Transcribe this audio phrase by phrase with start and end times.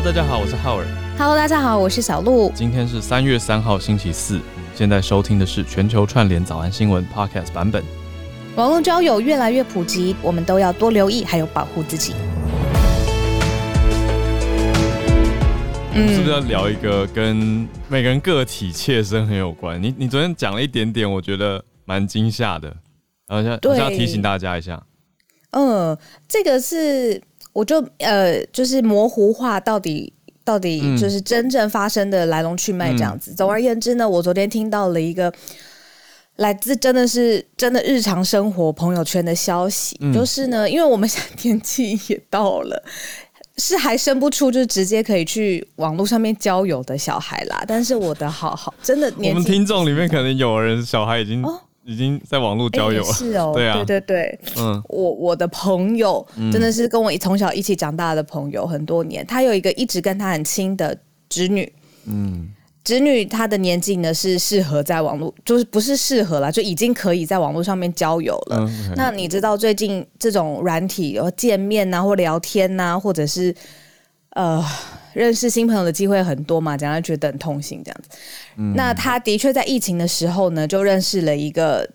[0.00, 0.86] Hello，大家好，我是浩尔。
[1.18, 2.52] Hello，大家好，我是小鹿。
[2.54, 4.36] 今天是三月三号，星期四。
[4.36, 4.42] 你
[4.72, 7.82] 现在收听的是全球串联早安新闻 Podcast 版本。
[8.54, 12.12] 网络交友越来越普及，我们都要多留意，还有保护自己。
[15.92, 19.82] 是不是要聊一个跟每个人个体切身很有关？
[19.82, 22.68] 你你昨天讲了一点点，我觉得蛮惊吓的，
[23.26, 24.80] 然后想对我想要提醒大家一下。
[25.50, 27.20] 嗯，这个是
[27.58, 30.12] 我就呃，就是模糊化到底
[30.44, 33.34] 到底嗯就是真正发生的来龙去脉这样子。
[33.34, 35.32] 总而言之呢，我昨天听到了一个
[36.36, 42.82] 来自真的是真的日常生活朋友圈的消息，嗯就是呢，因为我们现在天气也到了。
[43.60, 47.64] 是还生不出，就是直接可以去网络上面交友的小孩啦。
[47.66, 53.82] 但是我的好好真的我们听众里面可能有人小孩已经、哦已经在网络交友了，哎是哦， 对啊。
[53.82, 54.80] 对对对，嗯。
[54.88, 59.26] 我我的朋友真的是跟我从小一起长大的朋友，很多年。
[59.26, 60.96] 他有一个一直跟他很亲的
[61.30, 61.72] 侄女，
[62.04, 62.50] 嗯。
[62.84, 68.56] 侄女她的年纪呢是适合在网络，就是不是适合啦，就已经可以在网络上面交友了。
[68.60, 73.54] 嗯，那你知道最近这种软体然后见面呐、或聊天呐、或者是
[74.30, 74.64] 呃
[75.12, 76.76] 认识新朋友的机会很多嘛？
[76.76, 78.18] 讲来觉得很痛心这样子。
[78.74, 81.88] 那他的确在疫情的时候呢，就认识了一个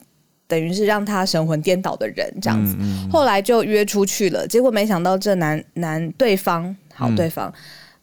[0.47, 2.75] 等于是让他神魂颠倒的人这样子。
[3.11, 7.53] 后来就约出去了，结果没想到这男男对方好嗯对方。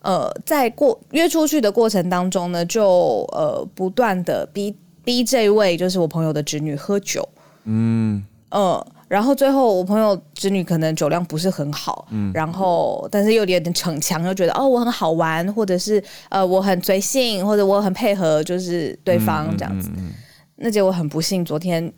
[0.02, 7.28] 呃，在过约出去的过程当中呢，就呃不断的逼逼这位就是我朋友的侄女喝酒，
[7.64, 19.88] 嗯嗯，然后最后我朋友侄女可能酒量不是很好，嗯然后但是又有点逞强，又觉得哦我很好玩，或者是呃我很随性，或者我很配合，就是对方这样子。
[19.96, 20.12] 嗯嗯
[20.54, 21.92] 那结果很不幸，昨天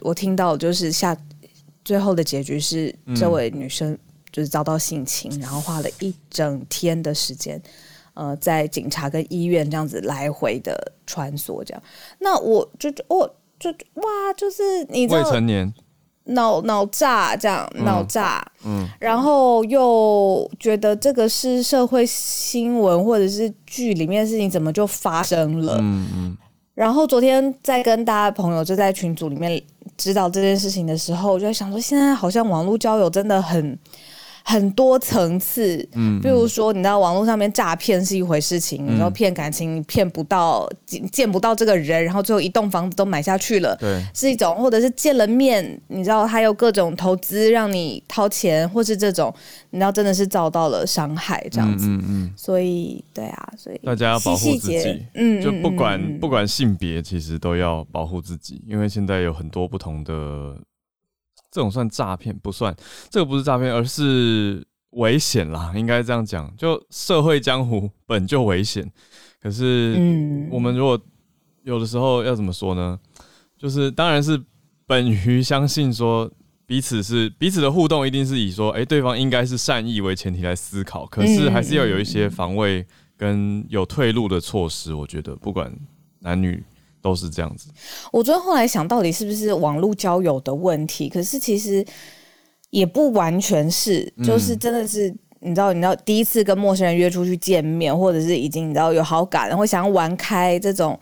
[0.00, 1.14] 我听到就是下
[1.84, 3.98] 最后的结局是嗯这位女生
[4.32, 7.60] 就是遭到性侵，然后花了一整天的时间。
[8.14, 11.80] 呃，在警察跟医院这样子来回的穿梭，这样，
[12.18, 15.72] 那我就我就哇，就是你知未，成年，
[16.28, 18.88] 脑脑炸这样，脑炸，嗯。
[18.98, 25.76] 然后又觉得这个是社会新闻或者是剧里面的事情，怎么就发生了？
[25.80, 26.36] 嗯嗯。
[26.74, 29.60] 然后昨天在跟大家朋友就在群组里面
[29.96, 33.76] 知道这件事情的时候，我就在想说，现在好像网络交友真的很
[34.50, 38.96] 很多层次，嗯，比如说，你知道网络上面诈骗是一回事情，嗯。
[38.96, 49.30] 然后骗感情，你骗不到见见不到这个人，然后最后一栋房子都买下去了，对，是一种，或者是见了面，你知道他有各种投资让你掏钱，或是这种，
[49.68, 51.86] 你知道真的是遭到了伤害这样子。
[51.86, 54.78] 嗯嗯所以，对啊，所以大家要保护自己
[55.12, 60.56] 嗯，嗯，就不管、不管性别，其实都要保护自己，因为现在有很多不同的，
[61.58, 62.72] 这种算诈骗不算，
[63.10, 66.48] 这个不是诈骗，而是危险啦，应该这样讲。
[66.56, 68.88] 就社会江湖本就危险，
[69.42, 70.96] 可是嗯我们如果
[71.64, 72.96] 有的时候要怎么说呢？
[73.56, 74.40] 就是当然是
[74.86, 76.30] 本于相信说
[76.64, 82.86] 彼此是彼此的互动，一定是以说，哎、对方应该是善意为前提来思考，可是还是要有一些防卫
[83.16, 84.94] 跟有退路的措施。
[84.94, 85.76] 我觉得不管
[86.20, 86.62] 男女
[87.08, 87.68] 都是这样子。
[88.12, 91.84] 我昨天后来想到底是不是网络交友的问题，可是其实
[92.70, 95.14] 也不完全是，嗯就是真的是。
[95.40, 100.98] 你知道，你知道，第一次跟陌生人约出去见面，或者是已经你知道有好感，然后想要玩开这种，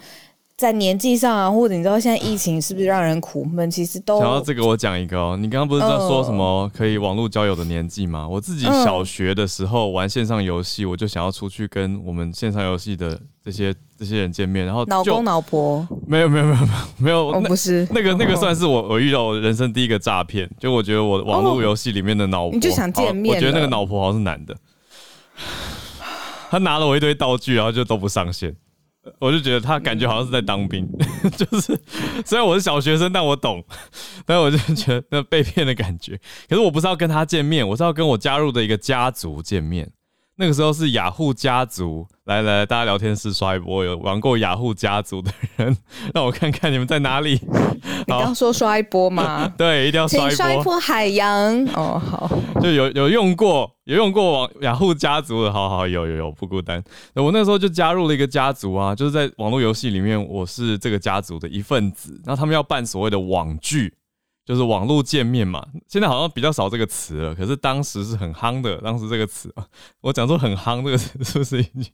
[0.56, 3.70] 在年纪上啊，或者你知道现在疫情是不是让人苦闷？
[3.70, 8.26] 其实都想到这个，我讲一个哦、你刚刚不是在说什么可以网络交友的年纪吗？
[8.26, 22.54] 我自己小学的时候玩线上游戏，我就想要出去跟我们线上游戏的这些这些人见面，然后就老公老婆，没有没有没有没有没有，哦，那不是，那个那个算是我我遇到我人生第一个诈骗，就我觉得我网络游戏里面的脑婆，哦。
[22.54, 24.56] 你就想见面我觉得那个了脑婆好像是男的，
[26.50, 28.56] 他拿了我一堆道具，然后就都不上线，
[29.18, 30.88] 我就觉得他感觉好像是在当兵，
[31.36, 31.78] 就是
[32.24, 33.64] 虽然我是小学生，但我懂，
[34.26, 36.18] 但我就觉得那被骗的感觉。
[36.48, 39.90] 可是我不是要跟他见面，我是要跟我加入的一个家族见面。
[40.38, 45.74] 那个时候是雅虎家族，来来，来大家聊天室刷一波，有玩过雅虎家族的人，
[46.12, 47.40] 让我看看你们在哪里。
[48.06, 49.48] 你刚说刷一波吗？
[49.56, 51.64] 对，一定要刷一波，请刷一波海洋。
[51.74, 52.30] 哦，好，
[52.60, 56.84] 就有有用过，有用过网雅虎家族的，好好有有有不孤单。
[57.14, 62.20] 我那时候就加入了一个家族啊，就是在网络游戏里面，我是这个家族的一份子。
[62.26, 63.94] 然后他们要办所谓的网剧，
[64.46, 65.66] 就是网络见面嘛。
[65.88, 68.78] 现在好像比较少这个词了，可是当时是很夯的。
[68.78, 69.66] 当时这个词啊，
[70.00, 71.92] 我讲说很夯这个词是不是已经？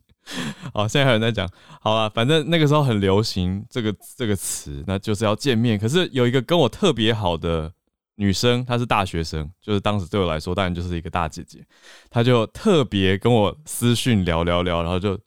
[0.73, 1.49] 好，现在还有人在讲。
[1.81, 5.77] 好了，反正那个时候很流行这个这个词，那就是要见面。
[5.77, 7.73] 可是有一个跟我特别好的
[8.15, 11.65] 女生，她是大学生，就是当时对我来说，当然就是一个大姐姐，
[12.09, 15.19] 她就特别跟我私讯聊聊聊，然后就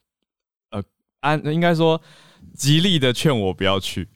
[0.71, 0.83] 呃，
[1.21, 2.01] 安应该说
[2.55, 4.09] 极力的劝我不要去。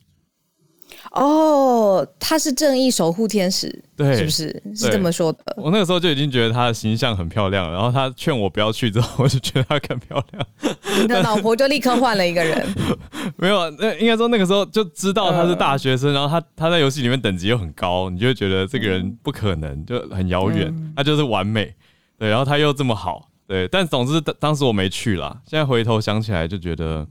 [1.11, 3.67] 哦，他是正义守护天使，
[3.97, 5.39] 对，是不是是这么说的？
[5.57, 10.47] 我那个时候就已经觉得他的形象很漂亮，然后他劝我不要去之后，我就觉得他更漂亮。
[11.01, 12.65] 你的老婆就立刻换了一个人。
[13.35, 21.73] 没有，那应该说那个时候就知道他是大学生，然后他他在游戏里面等级又很高，你就觉得这个人不可能，就很遥远，他就是完美。
[22.17, 25.41] 对，然后他又这么好，对，但总之当时我没去啦。
[25.45, 27.05] 现在回头想起来就觉得，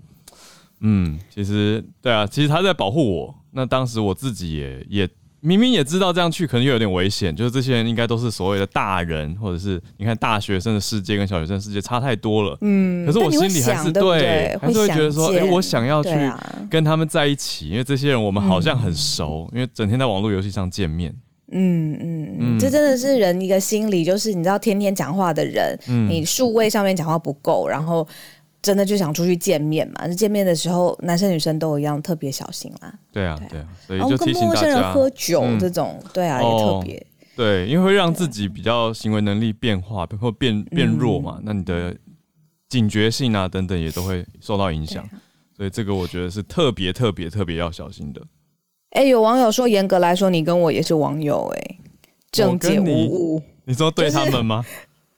[0.80, 3.34] 嗯，其实对啊，其实他在保护我。
[3.52, 5.08] 那当时我自己也也
[5.40, 12.56] 明明也知道这样去可能又有点危险，就是这些人应该都是所谓的大人，或者是你看大学生的世界跟小学生世界差太多了。
[12.60, 16.10] 嗯，可是我心里还是对，还是会觉得说，哎，我想要去
[16.70, 21.10] 跟他们在一起，因为这些人我们好像很熟，因为整天在网络游戏上见面。
[21.52, 25.76] 嗯嗯嗯，这真的是人一个心理，就是你知道，天天讲话的人，
[26.08, 28.06] 你数位上面讲话不够，然后。
[28.62, 30.06] 真的就想出去见面嘛？
[30.06, 32.92] 那见面的时候，男生女生都一样，特别小心啦。
[33.10, 37.06] 对啊，对啊，所以就提醒大家，喝酒这种，对啊，也特别。
[37.36, 41.40] 对，因为会让自己比较行为能力变化，或变变弱嘛。
[41.42, 41.96] 那你的
[42.68, 45.08] 警觉性啊等等也都会受到影响。
[45.56, 48.20] 所以这个我觉得是特别特别特别要小心的。
[48.90, 51.78] 哎，有网友说，严格来说，你跟我也是网友哎，
[52.30, 53.42] 正解无误。
[53.64, 54.64] 你说对他们吗？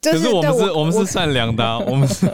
[0.03, 2.27] 可是我们是，我们是善良的， 我们是，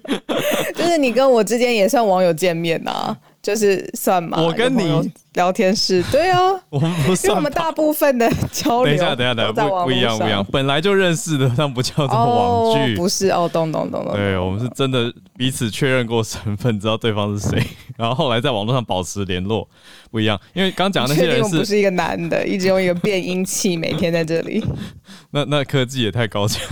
[0.74, 4.40] 就是你跟我之间也算网友见面呐，就是算嘛。
[4.40, 6.38] 我跟你聊天室，对啊，
[6.70, 14.14] 我们不是，因为我们大部分的交流，等一下，等一下，等一下，不不一样，不一样，本来就认识的，但不叫做网剧，不是哦，懂懂懂懂。
[14.14, 17.62] 对，我们是真的彼此确认过身份，知道对方是谁，
[17.98, 19.68] 然后后来在网络上保持联络，
[20.12, 20.40] 不一样。
[20.52, 24.62] 因为刚讲那些人是不是一个男的，一直用一个变音器，每天在这里。
[25.32, 26.62] 那那科技也太高强，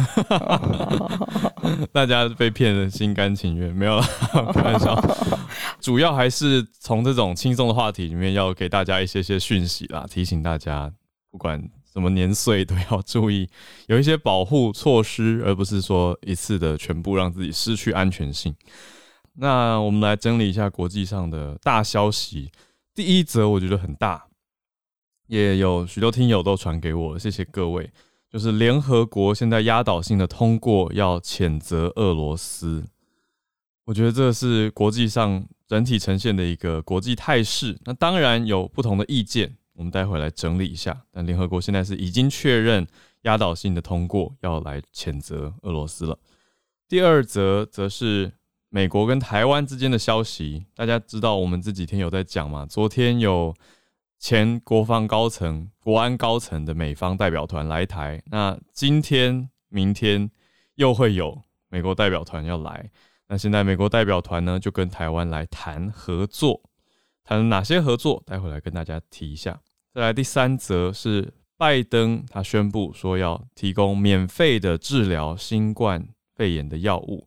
[1.90, 3.98] 大家被骗的心甘情愿，没有
[4.52, 5.02] 开玩笑。
[5.80, 10.92] 主要还是从这种轻松的话题里面，要给大家一些些讯息啦，提醒大家，
[11.30, 11.58] 不管
[11.90, 13.48] 什么年岁都要注意，
[13.86, 18.54] 有一些保护措施，而不是说一次的全部让自己失去安全性。
[19.38, 22.50] 那我们来整理一下国际上的大消息。
[22.94, 24.26] 第一则我觉得很大，
[25.28, 27.90] 也有许多听友都传给我，谢谢各位。
[28.28, 32.84] 就是联合国现在压倒性的通过要谴责俄罗斯，
[33.84, 37.76] 我觉得这是国际上整体呈现的一个国际态势。
[37.84, 41.02] 那当然有不同的意见，我们待会来整理一下。
[41.10, 42.86] 但联合国现在是已经确认
[43.22, 46.16] 压倒性的通过要来谴责俄罗斯了。
[46.88, 48.30] 第二则则是
[48.70, 52.64] 美国跟台湾之间的消息，大家知道我们这几天有在讲嘛？
[52.64, 53.54] 昨天有。
[54.22, 60.30] 前国防高层、国安高层的美方代表团来台，那今天、明天
[60.74, 61.40] 又会有
[61.70, 62.90] 美国代表团要来。
[63.28, 66.60] 那现在美国代表团呢，就跟台湾来谈合作，
[67.24, 68.22] 谈哪些合作？
[68.26, 69.58] 待会来跟大家提一下。
[69.94, 77.26] 再来第三则是拜登，他宣布说要提供免费的治疗新冠肺炎的药物，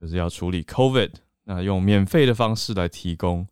[0.00, 1.12] 就是要处理 COVID，
[1.44, 3.46] 那用免费的方式来提供。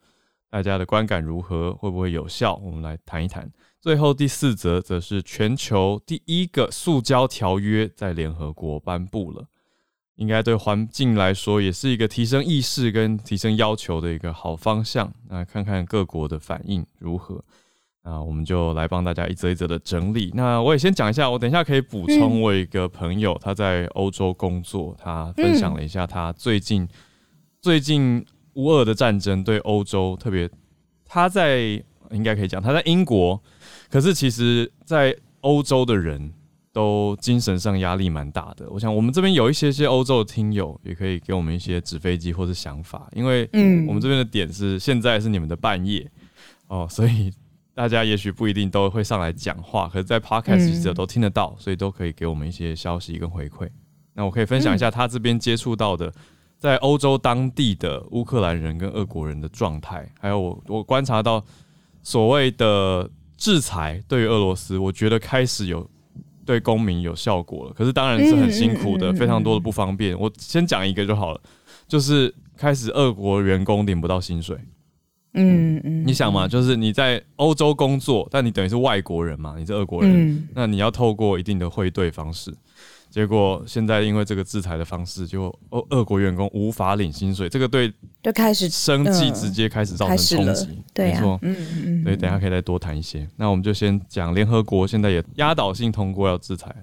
[0.48, 1.74] 大家的观感如何？
[1.74, 2.54] 会不会有效？
[2.56, 3.50] 我们来谈一谈。
[3.80, 9.48] 最后第四则则是全球第一个塑胶条约在联合国颁布了，
[10.14, 15.12] 应该对环境来说也是一个提升意识跟提升要求的一个好方向。
[15.28, 17.44] 那看看各国的反应如何？
[18.06, 20.30] 那我们就来帮大家一则一则的整理。
[20.32, 22.40] 那我也先讲一下，我等一下可以补充。
[22.40, 26.88] 我一个朋友他在欧洲工作，他分享了一下他最近
[27.60, 28.24] 最近。
[28.56, 30.48] 乌俄的战争对欧洲特别，
[31.04, 31.58] 他在
[32.10, 33.38] 应该可以讲他在英国，
[33.90, 36.32] 可是其实，在欧洲的人
[36.72, 38.66] 都精神上压力蛮大的。
[38.70, 46.10] 我想我们这边有一些些欧洲的听友，也可以给我们一些纸飞机或者想法，因为嗯，我们这边的点是现在是你们的半夜
[46.68, 47.30] 哦，所以
[47.76, 53.68] 大家也许不一定都会上来讲话，可是，在 podcast 记者都听得到，所以都可以给我们一些消息跟回馈。
[54.14, 56.10] 那我可以分享一下他这边接触到的。
[56.58, 61.44] 在欧洲当地的乌克兰人跟俄国人的状态，还有我我观察到
[62.02, 65.86] 所谓的制裁对于俄罗斯，我觉得开始有
[66.46, 67.74] 对公民有效果了。
[67.74, 70.18] 可是当然是很辛苦的，非常多的不方便。
[70.18, 71.40] 我先讲一个就好了，
[71.86, 74.56] 就是开始俄国员工领不到薪水。
[75.36, 82.52] 嗯嗯，你想嘛，就是你在欧洲工作，但你等于是外国人嘛，你是俄国人，嗯那你要透过一定的汇兑方式。
[83.08, 87.90] 结果现在因为这个制裁的方式，就俄俄国员工无法领薪水，这个对
[88.22, 91.38] 就开始生计嗯直接开始造成冲击。，对啊没错，。
[91.42, 93.26] 嗯嗯嗯，所以等一下可以再多谈一些。
[93.36, 96.74] 那我们就先讲联合国现在也压倒性通过要制裁，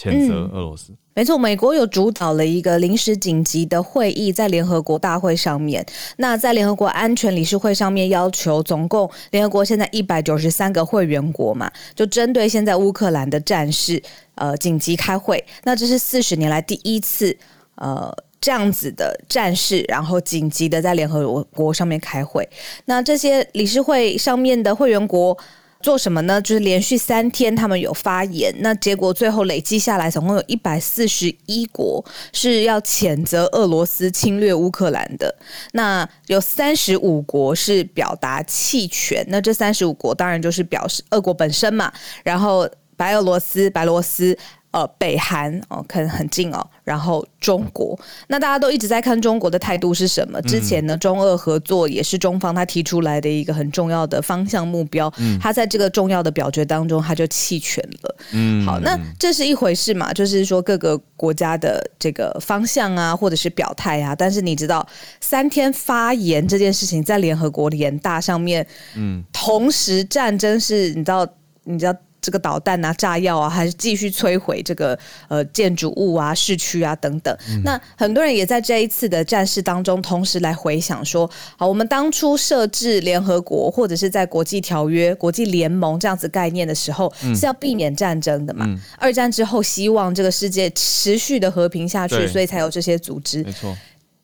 [0.00, 0.92] 谴责嗯俄罗斯。
[1.14, 5.84] 没错，美国有主导了一个临时紧急的会议，在联合国大会上面。
[6.16, 14.02] 那在联合国安全理事会上面，要求总共联合国现在一百九十三个会员国嘛，就针对现在乌克兰的战事，
[14.36, 15.44] 呃，紧急开会。
[15.64, 17.36] 那这是四十年来第一次，
[17.74, 18.10] 呃。
[18.42, 22.48] 这样子的战事，然后紧急的在联合国上面开会。
[22.86, 25.36] 那这些理事会上面的会员国
[25.82, 26.40] 做什么呢？
[26.42, 35.34] 就是连续三天他们有发言，那结果最后累计下来，总共有一百四十一国是要谴责俄罗斯侵略乌克兰的。
[35.72, 44.36] 那有三十五国是表达弃权，那这三十五国当然就是表示俄国本身嘛，然后白俄罗斯、白罗斯。
[44.72, 47.98] 呃，北韩哦，可能很近哦，然后中国，
[48.28, 50.40] 那大家都一直在看中国的态度是什么？
[50.42, 58.16] 之前呢，中俄合作也是中方他提出来的一个很重要的方向目标，他在这个重要的表决当中，他就弃权了。
[58.30, 64.14] 嗯，好，那这是一回事嘛，就是说各个国家的这个方向啊，或者是表态啊。
[64.14, 64.86] 但是你知道，
[65.20, 71.26] 三天发言这件事情在联合国联大上面，嗯，同时战争是，你知道，
[71.64, 71.92] 你知道。
[72.20, 74.98] 这个导弹啊、炸药啊，还是继续摧毁这个
[75.28, 77.36] 呃建筑物啊、市区啊等等。
[77.64, 88.66] 那很多人也在这一次的战事当中，同时来回想说，好，我们当初设置联合国或者是在国际条约、国际联盟这样子概念的时候，是要避免战争的嘛。
[88.98, 93.42] 二战之后，希望这个世界持续的和平下去，所以才有这些组织。
[93.42, 93.76] 没错，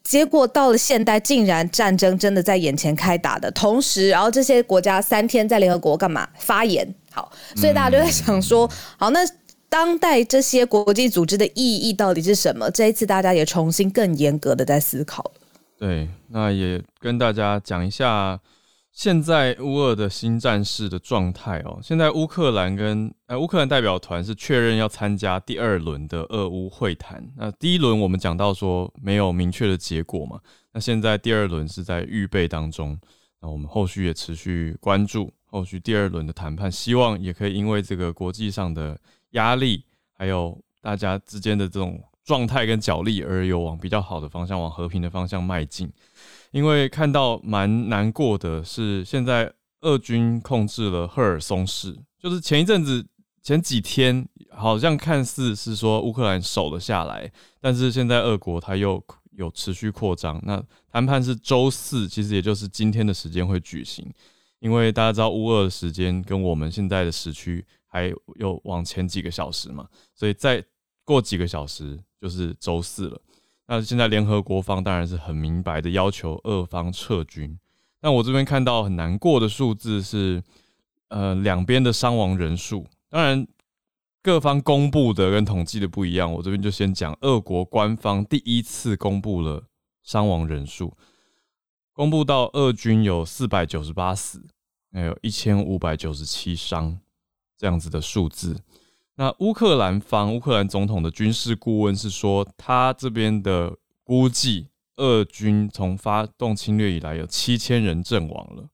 [0.05, 6.87] 结果到了现代，竟然战争真的在眼前开打的同时，然后这些国家三天在联合国干嘛发言？
[7.17, 9.21] 好，所以大家就在想说，好，那
[9.71, 12.71] 当代这些国际组织的意义到底是什么？
[12.71, 15.33] 这一次大家也重新更严格的在思考。
[15.79, 18.39] 对，那也跟大家讲一下
[18.93, 21.79] 现在乌俄的新战事的状态哦。
[21.83, 27.27] 现在乌克兰跟呃乌克兰代表团是确认要参加第二轮的俄乌会谈。
[27.35, 30.39] 那第一轮我们讲到说没有明确的结果嘛，
[30.75, 32.99] 那现在第二轮是在预备当中。
[33.41, 39.83] 那我们后续也持续关注后续第二轮的谈判，希望也可以因为这个国际上的压力，
[40.13, 45.91] 还有大家之间的这种状态跟角力，而有往比较好的方向、往和平的方向迈进。
[46.51, 53.03] 因为看到蛮难过的是，现在俄军控制了赫尔松市，就是前一阵子、
[53.43, 57.33] 前几天好像看似是说乌克兰守了下来，
[57.63, 60.39] 但是现在俄国它又有持续扩张。
[60.45, 64.07] 那谈判是周四，其实也就是今天的时间会举行，
[64.59, 70.65] 因为大家知道乌俄的时间跟我们现在的时区还有往前几个小时嘛，所以再
[71.05, 73.21] 过几个小时就是周四了。
[73.67, 77.59] 那现在联合国方当然是很明白的要求俄方撤军。
[78.01, 80.43] 但我这边看到很难过的数字是，
[81.09, 83.45] 呃，两边的伤亡人数，当然
[84.23, 86.33] 各方公布的跟统计的不一样。
[86.33, 89.65] 我这边就先讲，俄国官方第一次公布了
[90.03, 90.97] 伤亡人数，
[91.97, 94.45] 公布到俄军有四百九十八死，
[94.93, 97.01] 还有一千五百九十七伤
[97.57, 98.61] 这样子的数字。
[99.15, 108.69] 那乌克兰方，乌克兰总统的军事顾问是说，他这边的估计，俄军从发动侵略以来有七千人阵亡了，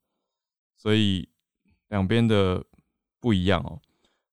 [0.76, 1.28] 所以
[1.90, 2.64] 两边的
[3.20, 3.80] 不一样哦。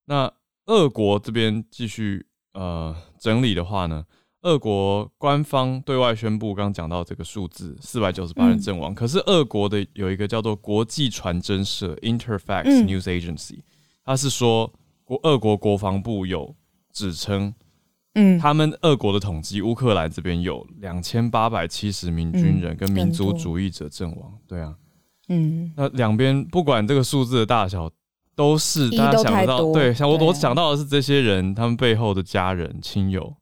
[0.06, 0.34] 那
[0.66, 4.08] 俄国这边继续呃整理的话呢，
[4.42, 13.60] 俄国官方对外宣布，刚刚讲到这个数字四百九十八人阵亡，可是俄国的有一个叫做国际传真社 Interfax 嗯 News Agency，
[14.04, 14.72] 他是说。
[15.10, 16.56] 国俄国国防部有
[16.94, 17.52] 指称，
[18.14, 24.38] 嗯，他们俄国的统计，乌克兰这边有两千八百七十名军人跟民族主义者阵亡。
[24.48, 24.76] 对啊，
[25.30, 27.90] 嗯，那两边不管这个数字的大小，
[28.36, 29.74] 都是大家想不到。
[29.74, 33.36] 对，想我我想到的是这些人他们背后的家人亲友。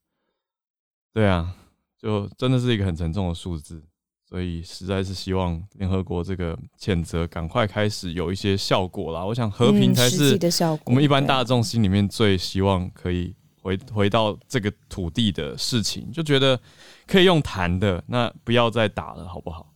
[1.18, 1.52] 对啊，
[2.00, 3.82] 就真的是一个很沉重的数字。
[4.30, 9.26] 所以实在是希望联合国这个谴责赶快开始有一些效果啦。
[9.26, 10.38] 我想和平才是
[10.86, 13.34] 我们一般大众心里面最希望可以
[13.64, 16.60] 回回到这个土地的事情，就觉得
[17.08, 19.74] 可以用谈的，那不要再打了，好不好？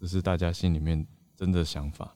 [0.00, 1.04] 这是大家心里面
[1.36, 2.14] 真的想法。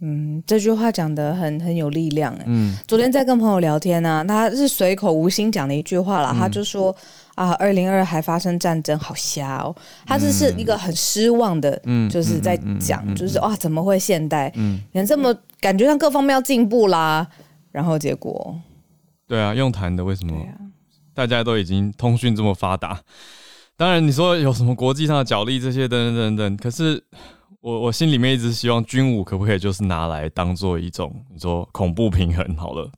[0.00, 2.32] 嗯，这句话讲的很很有力量。
[2.46, 6.94] 嗯，昨天在跟朋友聊天呢，他是随口无心讲的一句话啦，他就说
[7.38, 9.74] 啊，二零二还发生战争，好瞎哦。
[10.04, 17.26] 他这是一个很失望的，嗯，就是在讲，就是哇，怎么会现代，嗯，连这么感觉上各方面要进步啦，
[17.70, 18.58] 然后结果，
[19.26, 20.34] 对啊，用谈的为什么？
[21.14, 23.00] 大家都已经通讯这么发达，
[23.76, 27.02] 当然你说有什么国际上的角力这些等等等等，可是。
[27.60, 32.88] 我我心里面一直希望军武可不可以就是拿来当做一种你说恐怖平衡好了，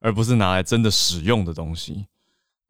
[0.00, 2.04] 而不是拿来真的使用的东西。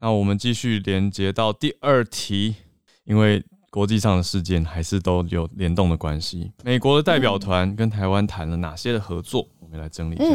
[0.01, 2.55] 那我们继续连接到第二题，
[3.03, 6.51] 因为国际上的事件还是都有联动的关系。
[6.63, 9.47] 美国的代表团跟台湾谈了哪些的合作？
[9.59, 10.25] 我们来整理一下。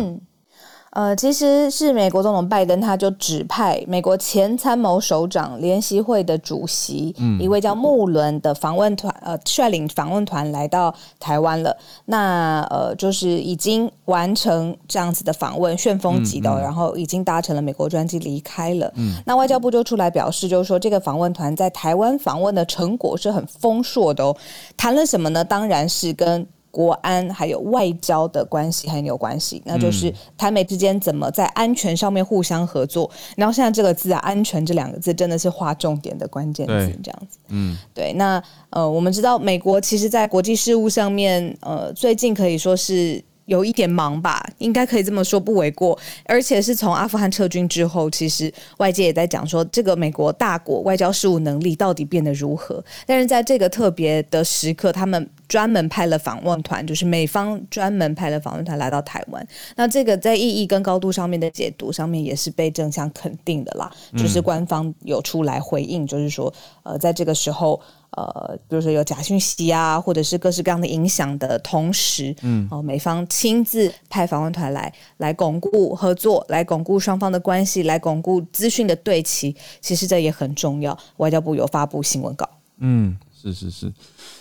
[0.94, 11.76] 呃，其实是美国总统拜登，他就指派美国前参谋首长联席会的主席，一位叫穆伦的访问团，呃，率领访问团来到台湾了。
[12.04, 18.92] 那呃，就是已经完成这样子的访问，旋风级的，然后已经搭乘了美国专机离开了。
[19.26, 24.36] 那外交部就出来表示，就是说这个访问团在台湾访问的成果是很丰硕的哦。
[24.76, 25.44] 谈了什么呢？
[25.44, 26.46] 当然是跟。
[26.74, 33.08] 国安还有外交的关系很有关系，那就是台美之间怎么在安全上面互相合作。
[33.36, 37.38] 然后现在这个字啊，安全这两个字真的是划重点的关键字，这样子。
[37.50, 38.12] 嗯，对。
[38.14, 43.22] 那呃，我们知道美国其实，在国际事务上面，呃，最近可以说是。
[43.46, 45.98] 有一点忙吧，应该可以这么说不为过。
[46.24, 52.82] 而且是从阿富汗撤军之后，其实外界也在讲说，这个美国大国外交事务能力到底变得如何。
[53.06, 59.46] 但是在这个特别的时刻，他们专门派了访问团，就是美方专门派了访问团来到台湾。
[59.76, 63.90] 那这个在意义跟高度上面的解读上面，也是被正向肯定的啦。
[64.16, 67.80] 就是官方有出来回应，就是说，呃，在这个时候。
[68.16, 80.97] 呃，比如说有假讯息啊，或者是各式各样的影响的同时，嗯，哦，美方亲自派访问团来，来巩固合作，来巩固双方的关系，来巩固资讯的对齐，其实这也很重要。
[81.16, 83.92] 外交部有发布新闻稿，嗯，是是是，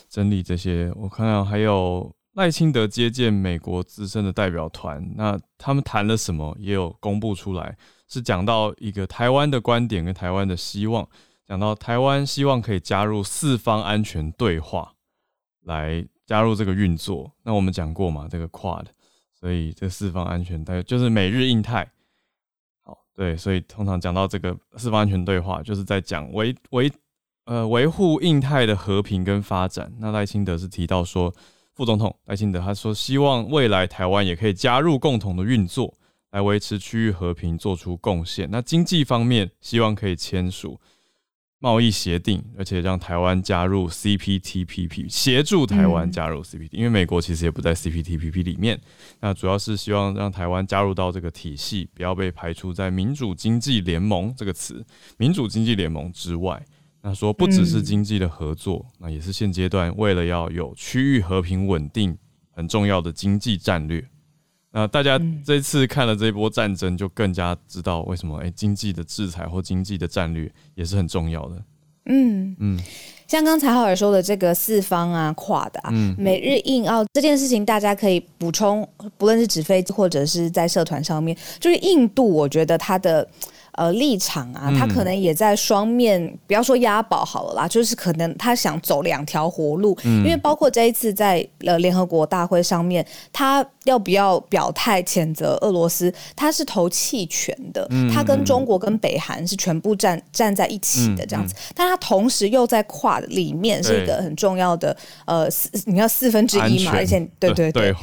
[0.09, 0.91] 整理这些。
[0.95, 7.75] 我看到还有赖清德接见美国资深的代表团，那他们谈了什么，也有公布出来，
[8.07, 11.07] 是讲到一个台湾的观点跟台湾的希望。
[11.45, 14.93] 讲到台湾希望可以加入四方安全对话，
[15.63, 17.31] 来加入这个运作。
[17.43, 18.85] 那我们讲过嘛，这个 Quad，
[19.37, 21.91] 所以这四方安全对就是美日印泰。
[22.81, 26.91] 好，对，所以通常讲到这个四方安全对话，就是在讲维维
[27.45, 29.93] 呃维护印太的和平跟发展。
[29.99, 31.33] 那赖清德是提到说，
[31.73, 35.93] 副总统赖清德他说，希望未来台湾也可以加入共同的运作，
[36.31, 38.49] 来维持区域和平，做出贡献。
[38.49, 40.79] 那经济方面，希望可以签署。
[41.63, 48.77] 贸易协定，而且让台湾加入 CPTPP，协助台湾加入 CPT，因为美国其实也不在 CPTPP 里面。
[49.21, 56.61] 那主要是希望让台湾加入到这个体系，不要被排除在民主经济联盟这个词、民主经济联盟之外。
[57.01, 62.17] 那说不只是经济的合作，那也是现阶段为了要有区域和平稳定
[62.51, 64.05] 很重要的经济战略。
[64.73, 71.55] 那大家这次看了这一波战争，就更加知道为什么哎，经济的制裁或经济的战略也是很重要的。
[72.07, 72.79] 嗯嗯，
[73.27, 78.85] 像刚才浩尔说的这个四方啊、跨的啊，美日印澳这件事情，大家可以补充，
[79.17, 83.25] 不论是纸飞机或者是在社团上面，就是印度，我觉得它的。
[83.73, 107.91] 呃，立场啊，他可能也在双面，不要说押宝好了啦，就是可能他想走两条活路，因为包括这一次在呃联合国大会上面，他要不要表态谴责俄罗斯，他是投弃权的，他跟中国跟北韩是全部站站在一起的这样子，但他同时又在跨里面是一个很重要的呃四，你要四分之一嘛，而且对对对。
[107.91, 107.93] 对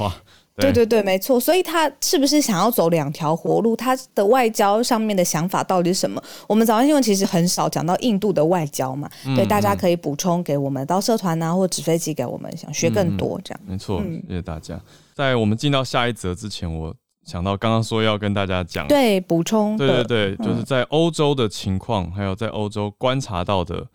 [0.61, 1.39] 对对对，没错。
[1.39, 3.75] 所以他是不是想要走两条活路？
[3.75, 6.21] 他的外交上面的想法到底是什么？
[6.47, 13.59] 我们早上新闻其实很少讲到印度的外交嘛，对，大家可以补充给我们到社团啊，或纸飞机给我们，想学更多这样。
[13.65, 14.79] 没错，谢谢大家。
[15.13, 16.93] 在我们进到下一则之前，我
[17.25, 23.87] 想到刚刚说要跟大家讲，对，补充，对对对，就是在欧洲的情况，还有在欧洲观察到的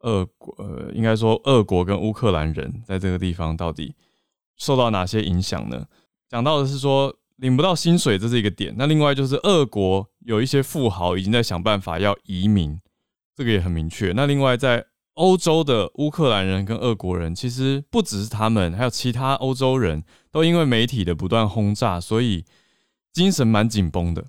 [0.00, 3.94] 俄国，呃，应该说俄国跟乌克兰人在这个地方到底
[4.56, 5.84] 受到哪些影响呢？
[6.28, 8.74] 讲到的是说领不到薪水，这是一个点。
[8.76, 12.80] 那另外就是俄国有一些富豪已经在想办法要移民，
[13.34, 14.12] 这个也很明确。
[14.12, 22.44] 那另外在欧洲的乌克兰人跟俄国人，其实不只是他们，还有其他欧洲人都因为媒体的不断轰炸，所以
[23.12, 24.24] 精神蛮紧绷的，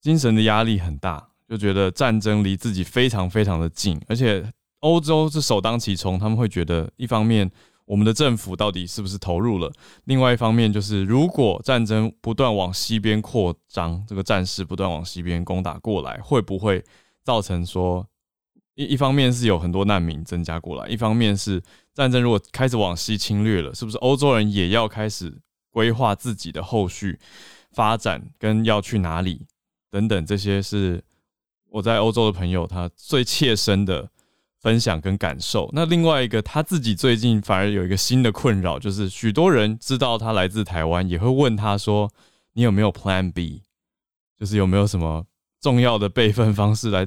[0.00, 4.50] 精神的压力很大，就觉得战争离自己非常非常的近，而且
[4.80, 7.50] 欧洲是首当其冲，他们会觉得一方面
[7.84, 9.70] 我们的政府到底是不是投入了？
[10.04, 16.82] 另外一方面就是，如果战争不断往西边扩张，这个战事不断往西边攻打过来，会不会
[17.24, 18.06] 造成说
[18.76, 21.60] 一一方面是有很多难民增加过来，一方面是
[21.92, 25.40] 战争如果开始往西侵略了，是不是欧洲人也要开始
[25.70, 27.18] 规划自己的后续
[27.72, 29.46] 发展跟要去哪里
[29.90, 30.24] 等等？
[30.24, 31.02] 这些是
[31.68, 34.08] 我在欧洲的朋友他最切身的。
[34.62, 35.68] 分享跟感受。
[35.72, 42.08] 那另外一个，他自己最近反而有一个新的困扰，就是许多人知道他来自台湾，也会问他说
[42.54, 43.62] ：“你有没有 Plan B？
[44.38, 45.24] 就是有没有什么
[45.60, 47.06] 重要的备份方式来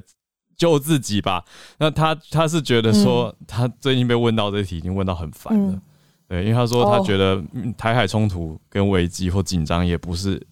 [0.57, 1.45] 救自己吧？”
[1.79, 5.81] 那他他是觉得说，他最近被问到这题，已经问到很烦了。
[6.27, 7.41] 对，因为他说他觉得
[7.77, 10.45] 台海冲突跟危机或紧张也不是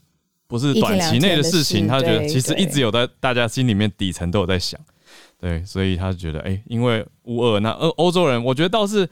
[0.48, 4.80] 不是短期内的事情，他觉得其实一直有在大家心里面底层都有在想。
[5.44, 9.06] 对，所以他觉得，哎，因为乌俄，那欧欧洲人，我觉得倒是，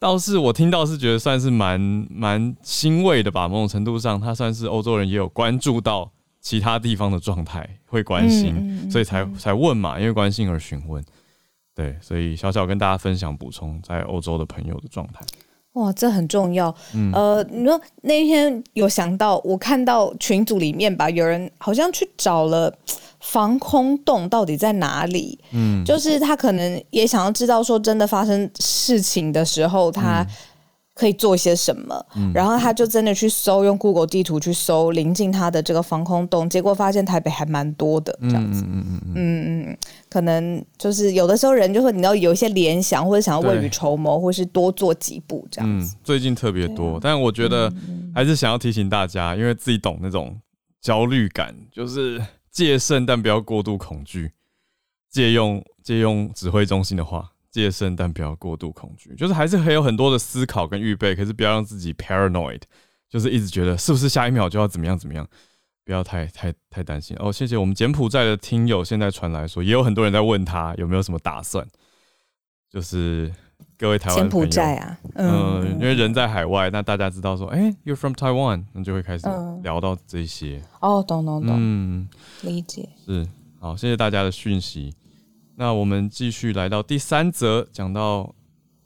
[0.00, 3.46] 倒是我听到是觉得算是蛮蛮欣慰的吧。
[3.46, 11.00] 某种程度上，他算是欧洲人也有关注到其他地方的状态，会关心，所以才才问嘛，因为关心而询问。
[11.72, 15.20] 对，所以小小跟大家分享补充，在欧洲的朋友的状态。
[15.74, 16.74] 哇，这很重要。
[16.94, 22.74] 嗯呃，你说那天有想到，我看到群组里面吧，有人好像去找了。
[23.20, 25.38] 防空洞到底在哪里？
[25.52, 30.22] 嗯，就是他可能也想要知道，说真的发生事情的时候，他
[30.94, 32.06] 可以做些什么。
[32.32, 38.62] 然后他就真的去搜，用 Google 地图去搜临近他的这个防空洞，结果发现台北还蛮多的这样子。
[38.62, 39.78] 嗯嗯嗯嗯嗯，
[40.08, 45.96] 可能就是有的时候人就会你要有一些联想，或者想要未雨绸缪，或是多做几步这样子。
[46.02, 47.72] 最近特别多，但我觉得
[48.14, 50.40] 还是想要提醒大家，因为自己懂那种
[50.80, 52.22] 焦虑感，就是。
[52.54, 54.30] 戒慎，但不要过度恐惧。
[55.10, 59.14] 借用借用指挥中心的话，戒慎，但不要过度恐惧。
[59.14, 62.60] 就是还是很有很多的思考跟预备，可是不要让自己 paranoid，
[63.08, 65.26] 就是一直觉得是不是下一秒就要怎么样怎么样，
[65.84, 67.16] 不要太太太担心。
[67.20, 71.66] 哦，谢谢我们柬埔寨的听友，现在传来说，也有很多人在问他有没有什么打算，
[72.68, 73.32] 就是。
[73.76, 79.26] 各位台湾柬埔寨啊，嗯，因为人在海外，那大家知道说，哎，You're from Taiwan，那就会开始
[79.62, 80.62] 聊到这些。
[80.80, 82.08] 哦，懂懂懂，嗯，
[82.42, 83.26] 理解是
[83.58, 84.94] 好，谢谢大家的讯息。
[85.56, 88.34] 那我们继续来到第三则，讲到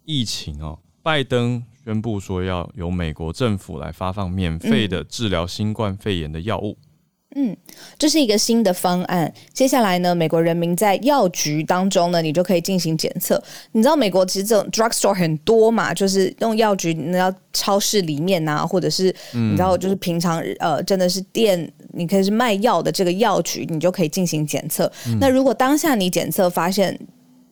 [0.04, 6.76] 疫情哦，拜登宣布说要由美国政府来发放免费的治疗新冠肺炎的药物。
[6.80, 6.87] 嗯，
[7.96, 9.32] 这是一个新的方案。
[9.52, 13.40] 接下来呢，美国人民在药局当中呢，你就可以进行检测。
[13.72, 24.90] 你知道美国其实这种 drug store 很多嘛，就是用药局，你知道超市里面呐，或者是你知道，就是平常呃，真的是店，你可以是卖药的这个药局，你就可以进行检测。
[25.20, 26.98] 那如果当下你检测发现，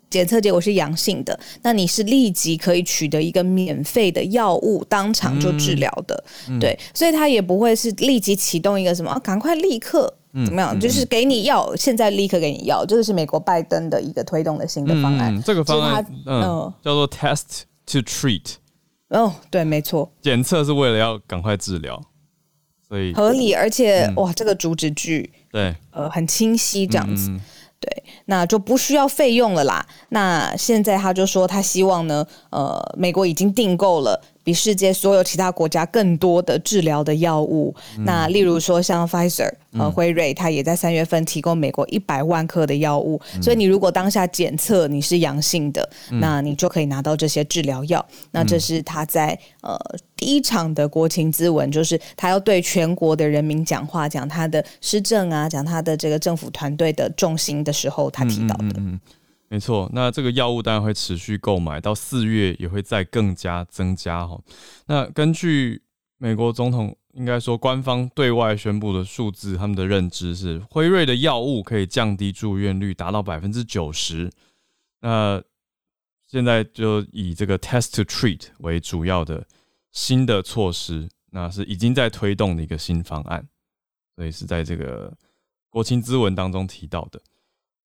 [0.09, 6.25] 检测结果是阳性的，那你是立即可以取得一个免费的药物，当场就治疗的，
[6.61, 10.13] 对，所以他也不会是立即启动一个什么，赶快立刻
[10.45, 18.55] 怎么样，就是给你药，现在立刻给你药，这个是美国拜登的一个推动的新的方案，这个方案嗯叫做 test to treat，
[19.09, 22.01] 哦，对，没错，检测是为了要赶快治疗，
[22.89, 27.31] 所以合理，而且哇，这个主旨句对，呃，很清晰这样子。
[27.79, 29.87] 对，那就不需要费用了啦。
[30.09, 34.23] 那现在他就说，他希望呢，呃，美国已经订购了。
[34.47, 48.07] 比世界所有其他国家更多的治疗的药物，那例如说像 Pfizer 和辉瑞，它也在三月份提供美国一百万克的药物，所以你如果当下检测你是阳性的，那你就可以拿到这些治疗药。
[48.31, 49.77] 那这是他在呃
[50.15, 58.81] 第一场的国情咨文，就是他要对全国的人民讲话，讲他的施政啊，讲他的这个政府团队的重心的时候，他提到的。
[59.49, 64.41] 没错，那这个药物当然会持续购买，到四月也会再更加增加哈。
[64.87, 65.81] 那根据
[66.19, 74.29] 美国总统应该说官方对外宣布的数字，他们的认知是辉瑞的药物可以降低住院率达到百分之九十。
[75.01, 75.41] 那
[76.27, 79.47] 现在就以这个 test to treat 为主要的
[79.93, 83.47] 新的措施，那是已经在推动的一个新方案，
[84.17, 85.17] 所以是在这个
[85.71, 87.23] 国情咨文当中提到的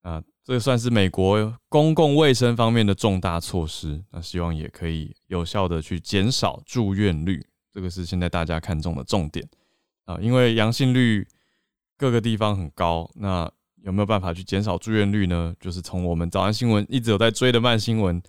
[0.01, 0.23] 啊。
[0.51, 9.49] 这算是美国公共卫生方面的重大措施，那希望也可以有效的去减少住院率，这个是现在大家看中的重点
[10.07, 11.25] 啊，因为阳性率
[11.97, 13.49] 各个地方很高，那
[13.85, 15.55] 有没有办法去减少住院率呢？
[15.61, 18.21] 就是从我们早安新闻一直有在追的慢新闻，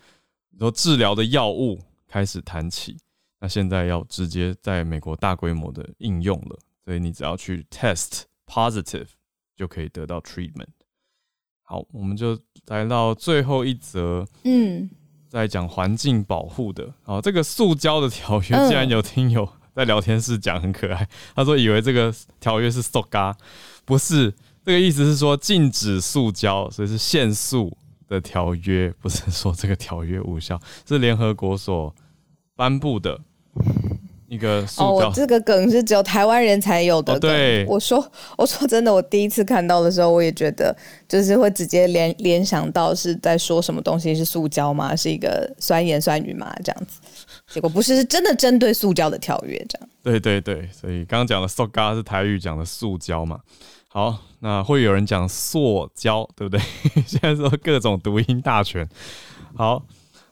[0.60, 2.96] 说治疗的药物开始谈起，
[3.40, 9.08] 那现在要直接在美国大规模的应用了，所以你只要去 test positive
[9.56, 10.68] 就可以得到 treatment。
[11.72, 14.26] 好，我们就来到最后一则。
[14.44, 14.90] 嗯，
[15.30, 16.86] 在讲环境保护的。
[17.02, 23.34] 好，这个塑胶的条约，竟然有听友在聊天室讲很可爱， 他说以为这个条约是塑嘎，
[23.86, 24.30] 不是，
[24.62, 27.74] 这个意思是说禁止塑胶，所以是限塑
[28.06, 31.94] 的条约，不是说这个条约无效，是联合国所
[32.54, 33.18] 颁布的。
[34.32, 37.20] 一个哦，这个梗是只有台湾人才有的。
[37.20, 38.02] 对，我说，
[38.38, 40.74] 我说真的，我第一次看到的时候，我也觉得
[41.06, 44.96] 就是会直接联联想到是在说什么东西是塑胶吗？
[44.96, 46.50] 是一个酸言酸语吗？
[46.64, 46.98] 这样子，
[47.46, 49.88] 结果不是，是真的针对塑胶的条约这样。
[50.02, 53.38] 对对对，所以刚刚讲的塑胶是台语讲的塑胶嘛？
[53.88, 56.64] 好，那会有人讲塑胶，对不对？
[57.06, 58.88] 现在说各种读音大全。
[59.54, 59.84] 好，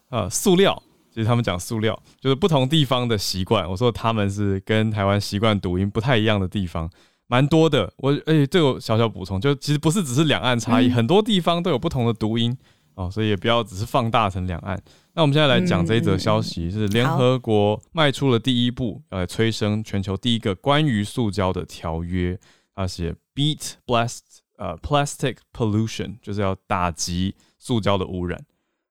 [0.09, 0.83] 呃，塑料。
[1.25, 3.69] 他们讲塑料，就是不同地方的习惯。
[3.69, 6.91] 我说他们是跟台湾习惯读音不太一样的地方，
[7.27, 7.93] 蛮多的。
[7.99, 12.57] 我哎，这个小小补充，就其实不是只是两岸差异，很多地方都有不同的读音
[12.95, 14.81] 哦，所以也不要只是放大成两岸。
[15.15, 22.39] 那我们现在来讲这一则消息，是联合国迈出了第一步，要来催生全球第一个关于塑胶的条约。
[22.75, 24.21] 它写 Beat Blast
[24.57, 28.43] 呃 Plastic Pollution，就是要打击塑胶的污染。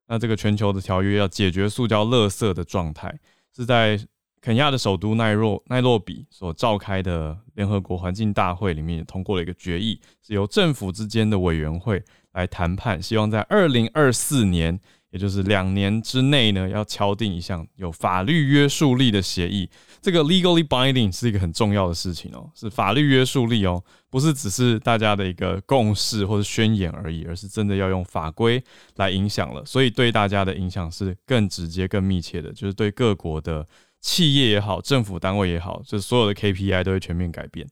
[0.10, 3.18] 那这个全球的条约要解决塑胶垃圾的状态，
[3.56, 3.98] 是在
[4.42, 14.78] 肯亚的首都奈若奈洛比所召开的联合国环境大会里面通过了一个决议，是由政府之间的委员会来谈判，希望在二零二四年。
[15.12, 19.68] 也就是两年之内呢，要敲定一项有法律约束力的协议。
[20.02, 28.64] 这个 legally binding 是一个很重要的事情哦，是法律约束力哦，不是只是大家的一个共识或者宣言而已，而是真的要用法规
[28.96, 29.64] 来影响了。
[29.66, 33.68] 所以对大家的影响是更直接、更密切的，就是对各国的
[34.00, 37.68] 企业也好、政府单位也好，就是所有的 KPI 都会全面改变。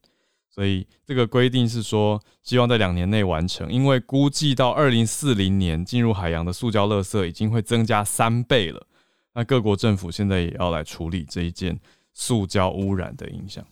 [0.49, 8.87] 所以这个规定是说，希望在两年内完成，因为估计到二零四零年进入海洋的塑胶垃圾已经会增加三倍了。
[9.35, 11.79] 那各国政府现在也要来处理这一件
[12.17, 13.63] 塑胶污染的影响。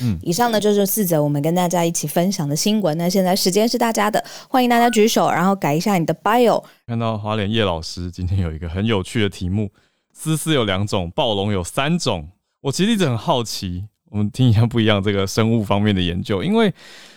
[0.00, 2.96] 嗯，以上呢就是四则我们跟大家一起分享的新闻。
[2.96, 6.62] 那现在时间是大家的，欢迎大家举手，然后改一下你的 bio。
[6.86, 9.72] 看到华联叶老师今天有一个很有趣的题目：
[10.12, 12.28] 丝丝有两种，暴龙有三种。
[12.60, 13.86] 我其实一直很好奇。
[14.10, 16.72] 我们听一下不一样这个生物方面的研究，因为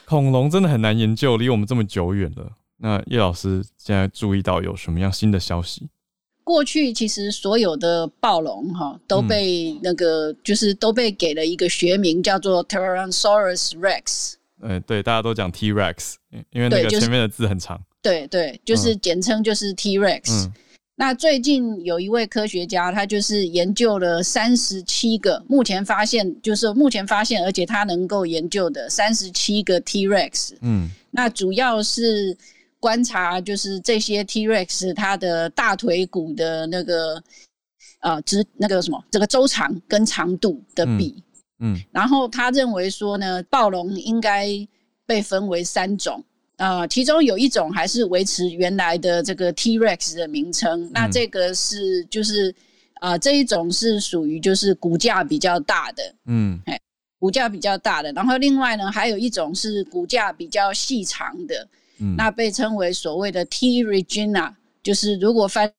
[0.06, 2.52] 恐龙真的很难研究，离我们这么久远了。
[2.78, 5.90] 那叶老师现在注意到有什么样新的消息？
[6.44, 14.34] 过去其实所有的暴龙哈都被那个就是都被给了一个学名叫做 Tyrannosaurus Rex。
[14.62, 16.16] 嗯，对，大家都讲 T Rex，
[16.52, 17.82] 因为那个前面的字很长。
[18.02, 20.50] 对对，就是简称就是 T Rex。
[20.96, 30.54] 那最近有一位科学家，他就是研究了三十七个，目前发现就是目前发现，而且他能够研究的三十七个 T Rex。
[30.62, 32.38] 嗯，那主要是
[32.84, 37.24] 观察就是这些 T Rex 它的大腿骨的那个
[38.02, 41.24] 呃直那个什么这个周长跟长度的比。
[41.60, 44.50] 嗯，然后他认为说呢，暴龙应该
[45.06, 46.22] 被分为三种。
[46.58, 52.54] 呃，其中有一种还是维持原来的这个 T Rex 的名称，那这个是就是
[52.96, 56.78] 啊这一种是属于就是骨架比较大的，嗯，哎，
[57.18, 58.12] 骨架比较大的。
[58.12, 61.66] 然后另外呢，还有一种是骨架比较细长的，
[62.04, 65.72] 嗯，那被称为所谓的 T Regina，就是如果翻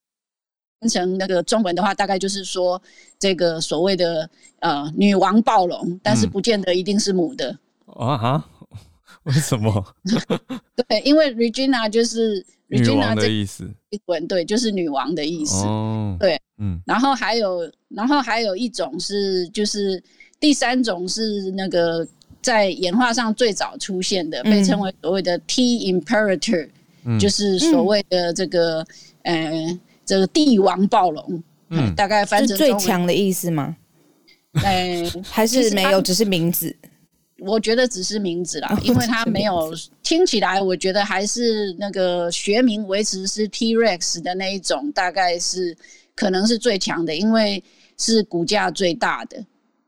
[0.90, 2.80] 成那个中文的话，大概就是说
[3.18, 4.28] 这个所谓的
[4.60, 7.58] 呃女王暴龙，但是不见得一定是母的。
[7.86, 8.44] 啊哈。
[9.24, 9.82] 为什么？
[10.86, 15.64] 对，因为 Regina 就是女王的意思，英文对，就是女王的意思。
[15.64, 20.02] 哦，对，嗯，然后还有，然后还有一种是，就是
[20.38, 22.06] 第三种是那个
[22.44, 26.68] 在演化上最早出现的，被称为所谓的 T Imperator，
[27.18, 28.86] 就是所谓的这个
[29.22, 31.42] 呃这个帝王暴龙。
[31.70, 33.74] 嗯，大概翻成最强的意思吗？
[34.62, 36.76] 哎， 还是没有，只是名字。
[37.38, 45.76] 我觉得只是名字啦，因为它没有听起来，我觉得还是那个学名维持是 T Rex 的那一种，大概是
[46.14, 47.64] 可能是最强的，因为
[47.98, 49.38] 是骨架最大的。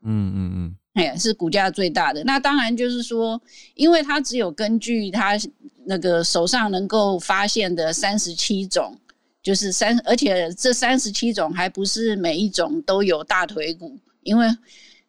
[0.03, 2.23] 嗯嗯嗯，哎，是骨架最大的。
[2.25, 3.41] 那当然就是说，
[3.75, 5.37] 因为它只有根据它
[5.85, 8.97] 那个手上能够发现的三十七种，
[9.41, 14.47] 就是三，而且这三十七种还不是每一种都有大腿骨，因为。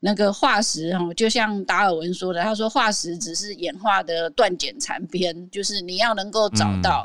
[0.00, 7.04] 那个化石哦，就像达尔文说的，他说化石只是演化的断简残篇，就是你要能够找到，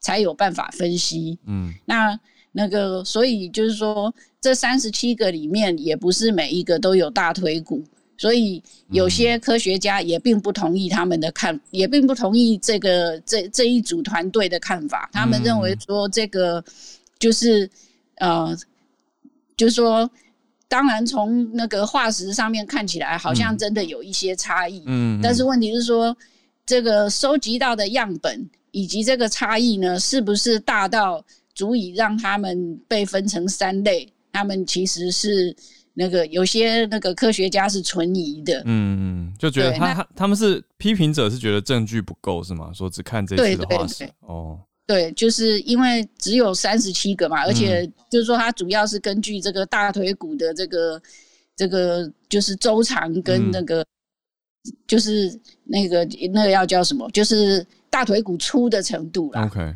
[0.00, 1.38] 才有办法分析。
[1.46, 2.18] 嗯，那
[2.52, 7.84] 那个，所以就是说，这三十七个里面，也不是每一个都有大腿骨，
[8.20, 15.08] 所以有些科学家也并不同意他们的看，也并不同意这个这这一组团队的看法。
[15.10, 16.62] 他们认为说，这个
[17.18, 17.70] 就是。
[18.16, 18.54] 呃，
[19.56, 20.10] 就是说，
[20.68, 24.82] 当然从那个化石上面看起来，好像真的有一些差异。
[24.84, 26.14] 嗯，但是问题是说，
[26.66, 34.06] 这个收集到的样本以及这个差异呢，是不是大到足以让他们被分成三类？
[34.30, 35.56] 他们其实是。
[35.94, 42.70] 那个有些那个科学家是存疑的，嗯嗯，就觉得他他们是批评者是觉得证据不够是吗？
[42.72, 51.02] 说只看这次的化石哦，对，就是因为只有三十七个嘛，而且就是说它主要是根据这个大腿骨的这个
[51.56, 53.84] 这个就是周长跟那个
[54.86, 59.44] 就是那个那个要叫什么，就是大腿骨粗的程度啦。
[59.46, 59.74] OK。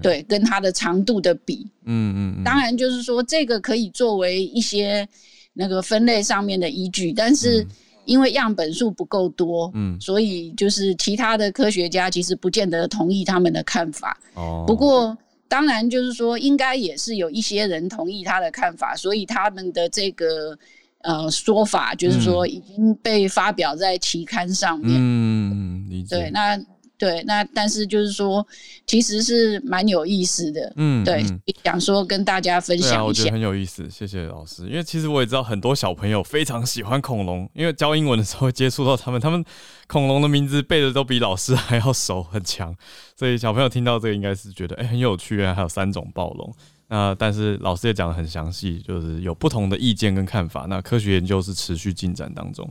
[0.00, 5.08] 对，跟它的长度的比，嗯嗯，当然就是说这个可以作为一些
[5.52, 7.66] 那个分类上面的依据，但是
[8.04, 14.18] 因为样本数不够多，嗯，所以就是其他的科学家其实不见得同意他们的看法。
[14.34, 15.16] 哦，不过
[15.48, 20.58] 当然就是说应该也是有一些人同意他的看法，所以他们的这个
[21.02, 24.96] 呃说法就是说已经被发表在期刊上面。
[24.98, 26.16] 嗯，理解。
[26.16, 26.58] 对，那。
[27.02, 28.46] 对，那但是就是说，
[28.86, 31.20] 其实是蛮有意思的，嗯，对，
[31.64, 34.68] 想说跟大家分享一下，我觉得很有意思，谢谢老师。
[34.68, 39.44] 因为其实我也知道很多小朋友非常喜欢恐龙，因为教英文的时候接触到他们，他们
[39.88, 42.72] 恐龙的名字背的都比老师还要熟，很强。
[43.16, 46.54] 所以小朋友听到这个应该是觉得哎很有趣啊，还有三种暴龙。
[46.86, 50.66] 那但是老师也讲的很详细，就是有不同的意见跟看法。
[50.68, 52.70] 那科学研究是持续进展当中，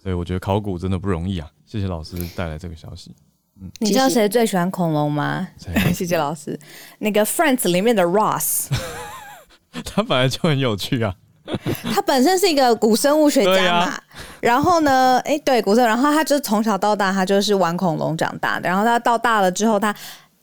[0.00, 1.50] 所以我觉得考古真的不容易啊。
[1.66, 3.10] 谢谢老师带来这个消息。
[3.78, 5.48] 你知道谁最喜欢恐龙吗？
[5.94, 6.58] 谢谢老师。
[6.98, 8.66] 那个《Friends》里面的 Ross，
[9.84, 11.14] 他本来就很有趣啊。
[11.92, 14.00] 他本身是一个古生物学家嘛，
[14.40, 18.68] 然后呢，哎，对，古生，然后他就是从小到大，他就是玩恐龙长大的。
[18.68, 19.94] 然后他到大了之后，他。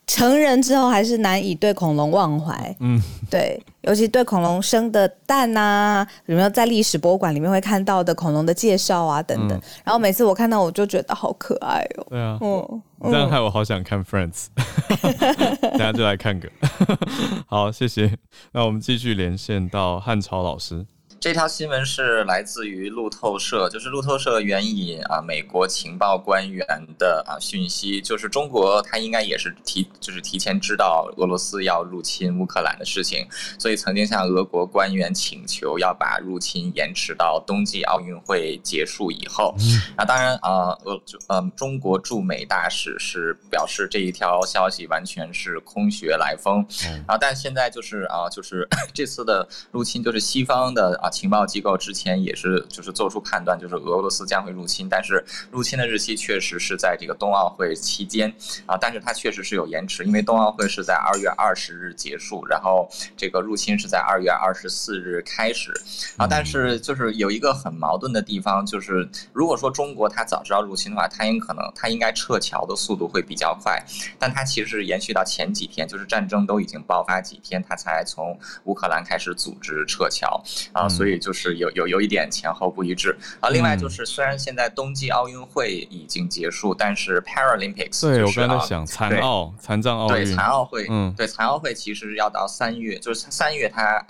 [0.10, 9.62] 成人之后还是难以对恐龙忘怀，嗯，对，尤其对恐龙生的蛋呐，有没有在历史博物馆里面会看到的恐龙的介绍啊等等。
[9.84, 12.08] 然后每次我看到我就觉得好可爱哦。
[12.10, 14.48] 对啊，嗯，这样害我好想看 Friends，
[15.62, 16.50] 大家就来看个。
[17.46, 18.18] 好，谢谢。
[18.52, 20.88] 那我们继续连线到汉朝老师。
[21.20, 26.66] 这条新闻是来自于路透社，就是路透社援引啊美国情报官员
[26.98, 33.28] 的啊讯息，就是中国他应该也是提就是提前知道俄罗斯要入侵乌克兰的事情，
[33.58, 39.54] 所以曾经向俄国官员请求要把入侵延迟到冬季奥运会结束以后。
[39.98, 46.66] 啊，当然啊俄嗯中国驻美大使是表示这一条消息完全是空穴来风。
[46.82, 51.09] 然啊，但现在就是啊就是 这次的入侵就是西方的啊。
[51.10, 58.34] 情报机构之前也是就是做出判断，就是俄罗斯将会入侵，但是入侵的日期确实是在这个冬奥会期间
[58.66, 65.74] 啊，但是它确实是有延迟，因为冬奥会是在二月二十日结束，然后这个入侵是在二月二十四日开始。
[66.18, 73.84] 啊，但是就是有一个很矛盾的地方，就是如果说中国它早知道入侵的话，它应可能它应该撤侨的速度会比较快，
[74.20, 80.44] 但它其实是延续到前几天，就是战争都已经爆发几天，它才从乌克兰开始组织撤侨。
[80.74, 80.88] 啊。
[81.00, 83.50] 所以就是有有有一点前后不一致啊。
[83.50, 94.06] 另外就是，虽然现在冬季奥运会已经结束，但是 Paralympics 对我刚才想残奥残障奥运对残奥会嗯对残奥会其实要到三月，就是三月它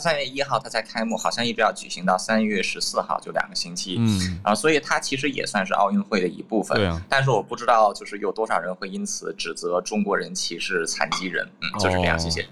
[0.00, 7.00] 三月一号它才开幕，好像一直要举行到三月十四号，就两个星期嗯啊，所以它其实也算是奥运会的一部分对啊。
[7.08, 12.46] 但是我不知道就是有多少人会因此指责中国人歧视残疾人嗯就是这样谢谢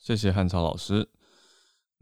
[0.00, 1.06] 谢谢汉超老师。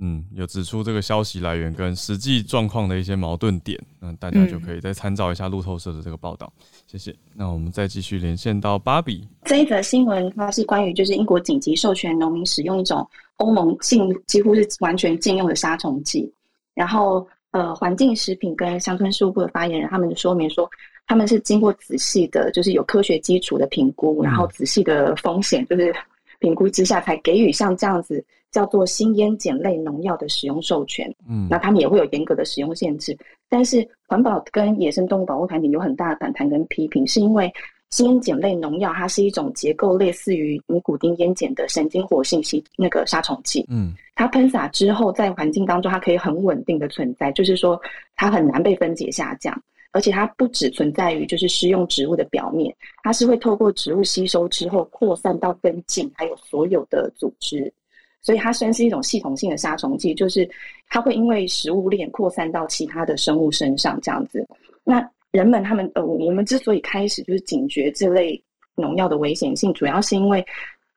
[0.00, 6.52] 嗯，有指出这个消息来源跟实际状况的一些矛盾点，那大家就可以再参照一下路透社的这个报道。
[6.86, 7.14] 谢谢。
[7.32, 9.26] 那我们再继续连线到芭比。
[9.44, 16.30] 这一则新闻它是关于就是英国紧急授权农民使用一种欧盟禁几乎是完全禁用的杀虫剂。
[16.74, 20.68] 然后呃，环境食品跟乡村事务部的发言人他们说明说，
[21.06, 25.94] 他们是经过仔细的，就是有科学基础的评估，然后仔细的风险就是
[26.40, 28.22] 评估之下才给予像这样子。
[28.54, 33.18] 叫做新烟碱类农药的使用授权，嗯，那他们也会有严格的使用限制。
[33.48, 37.52] 但是环保跟野生动物保护团体有很大的反弹跟批评，是因为
[37.90, 47.80] 新烟碱类农药它是一种结构类似于尼古丁烟碱的神经活性吸那个杀虫剂，嗯，它喷洒之后在环境当中它可以很稳定的存在，就是说
[48.14, 49.52] 它很难被分解下降，
[49.90, 57.72] 而且它不只存在于就是食用植物的表面，它是会透过植物吸收之后扩散到根茎，还有所有的组织。
[58.24, 60.48] 所以它算是一种系统性的杀虫剂，就是
[60.88, 64.44] 它会因为食物链扩散到其他的生物身上这样子。
[64.82, 68.42] 那人们他们呃，我们之所以开始就是警觉这类
[68.74, 70.44] 农药的危险性，主要是因为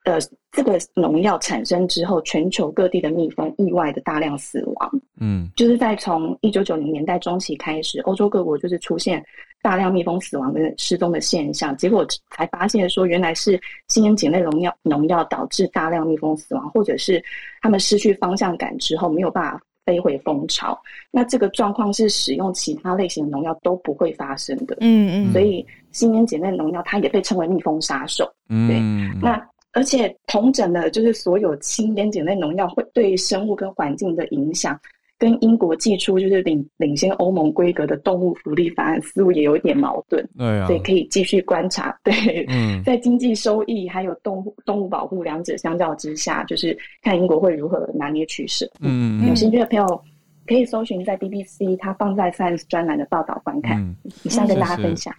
[0.05, 0.17] 呃，
[0.53, 5.01] 这个农药产生之后，全球各地的蜜蜂意外的大量死亡。
[5.19, 9.21] 嗯，就是在从一九九零年代中期开始，欧洲各国就是出现
[9.61, 17.23] 大量蜜蜂死亡跟失踪的现象，结果才发现说，原来是新烟碱类农药农药导致大量蜜蜂死亡，或者是
[17.61, 20.79] 它们失去方向感之后没有办法飞回蜂巢。
[21.11, 24.77] 那这个状况是使用其他类型的农药都不会发生的。
[24.81, 28.31] 嗯嗯，所以新烟碱类农药它也被称为蜜蜂杀手。
[28.49, 28.79] 嗯，对，
[29.21, 29.45] 那。
[29.73, 34.79] 而且同整的，就是所有氢烟碱类农药会对生物跟环境的影响，
[35.19, 40.23] 跟英国寄出就是领领先欧盟规格的动物福利法案，似乎也有一点矛盾。
[40.37, 41.97] 对啊，所以可以继续观察。
[42.03, 48.69] 对，嗯，在经济收益还有动物动物保护两者相较之下，就是看英国会如何拿捏取舍。
[48.79, 50.01] 嗯，有兴趣的朋友
[50.45, 53.95] 可以搜寻在 BBC 它放在 Science 专栏的报道观看。
[54.23, 55.13] 以上跟大家分享。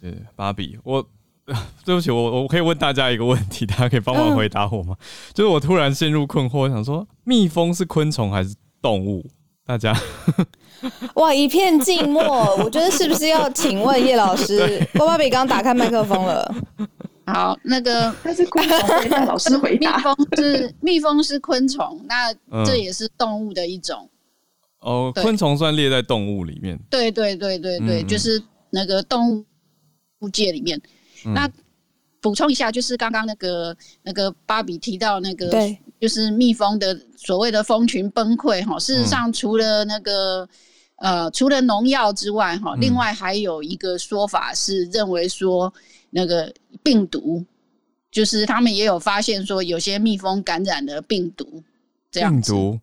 [0.00, 1.04] 谢谢芭比，我。
[1.84, 4.96] 对不起，我我可以问大家一个问题，大家可以帮忙回答我吗？
[5.34, 9.24] 就是我突然陷入困惑，想说蜜蜂是昆虫还是动物？
[9.64, 9.96] 大家
[11.14, 12.22] 哇，一片静默。
[12.62, 14.84] 我觉得是不是要请问叶老师？
[14.92, 16.54] 波芭比刚打开麦克风了。
[17.24, 19.96] 好，那个那是昆虫，老师回答。
[19.96, 22.34] 蜜蜂是蜜蜂是昆虫，那
[22.66, 24.10] 这也是动物的一种。
[24.80, 26.76] 哦，昆虫算列在动物里面。
[26.90, 29.46] 对对对对对，就是那个动
[30.18, 30.78] 物界里面。
[31.26, 31.48] 那
[32.20, 35.48] 补充一下，就是刚刚那个那个芭比提到那个，
[36.02, 38.76] 就是蜜蜂的所谓的蜂群崩溃哈。
[38.76, 40.48] 事实上，除了那个
[40.96, 45.72] 呃，除了农药之外哈，另外还有一个说法是认为说
[46.10, 47.44] 那个病毒，
[48.10, 51.62] 就是他们也有发现说有些蜜蜂感染了病毒，
[52.10, 52.52] 这样子。
[52.52, 52.80] 病毒。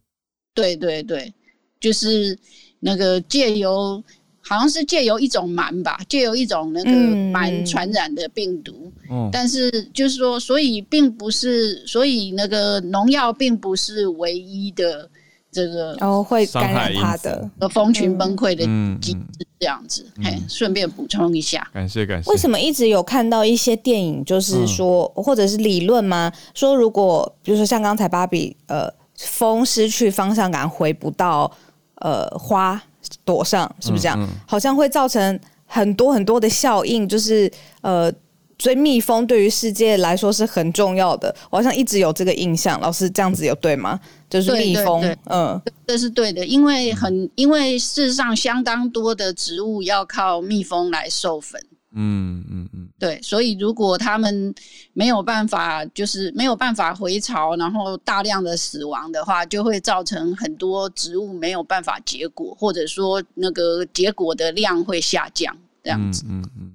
[0.53, 1.33] 对对对，
[1.77, 2.39] 就是
[2.79, 4.01] 那个借由。
[4.49, 8.91] 好像是借由一种螨吧，借由一种那个螨传染的病毒。
[9.07, 15.07] 嗯，但是就是说，所以并不是，所以那个农药并不是唯一的
[15.51, 18.65] 这个哦会感染它的蜂群崩溃的
[18.99, 20.03] 机制这样子。
[20.23, 22.31] 嘿，顺便补充一下，感谢感谢。
[22.31, 26.33] 为什么一直有看到一些电影，就是说或者是理论吗？
[26.55, 31.51] 说如果比如说像刚才芭比，呃，风失去方向感，回不到
[31.97, 32.81] 呃花。
[33.23, 34.27] 躲上是不是这样？
[34.47, 38.11] 好像会造成很多很多的效应，就是呃，
[38.57, 41.33] 所以蜜蜂对于世界来说是很重要的。
[41.49, 43.99] 我好像一直有这个印象，老师这样子有对吗？
[44.29, 51.59] 就是蜜蜂，嗯，这是对的，因为很因为事实上相当多的植物要靠蜜蜂来授粉。
[51.95, 54.53] 嗯嗯嗯，对，所以如果他们
[54.93, 66.23] 没有办法，就是没有办法回巢，然后大量的死亡的话，就会造成很多植物没有办法结果，或者说那个结果的量会下降，这样子。
[66.27, 66.73] 嗯嗯。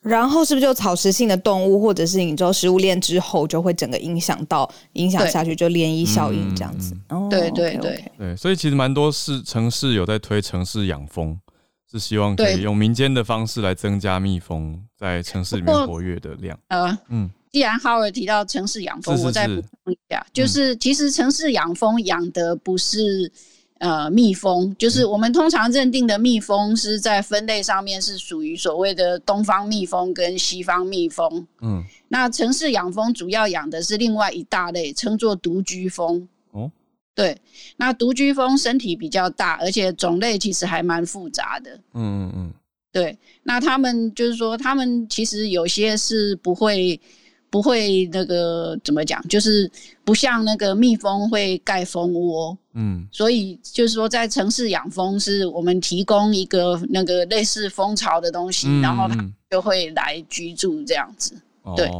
[0.00, 6.96] 然后是不是就草食性的动物，或者是你做食物链之后，就会整个影响到影响下去，就涟漪效应这样子。
[7.10, 11.38] 哦，对对对对，所以其实蛮多市城市有在推城市养蜂。
[11.90, 16.56] 是希望可以用民间的方式来增加蜜蜂在城市里面活跃的量。
[16.68, 23.32] 呃，嗯，既然浩尔提到城市养蜂，我再补充一下，就是其实城市养蜂养的不是
[23.78, 31.44] 呃蜜蜂，就是我们通常认定的蜜蜂是在分类上面是属于所谓的东方蜜蜂跟西方蜜蜂。
[31.60, 36.28] 嗯，那城市养蜂主要养的是另外一大类，称作独居蜂。
[37.10, 37.14] 哦。
[37.14, 37.36] 对，
[37.76, 41.70] 那独居蜂身体比较大，而且种类其实还蛮复杂的。
[41.94, 42.54] 嗯嗯嗯，
[42.92, 46.98] 对，那他们就是说，他们其实有些是不会
[47.50, 49.70] 不会那个怎么讲，就是
[50.04, 52.56] 不像那个蜜蜂会盖蜂窝。
[52.74, 59.16] 嗯，所以就是说，在城市养蜂是我们提供一个那个类似蜂巢的东西，然后它
[59.50, 61.34] 就会来居住这样子。
[61.76, 61.90] 对，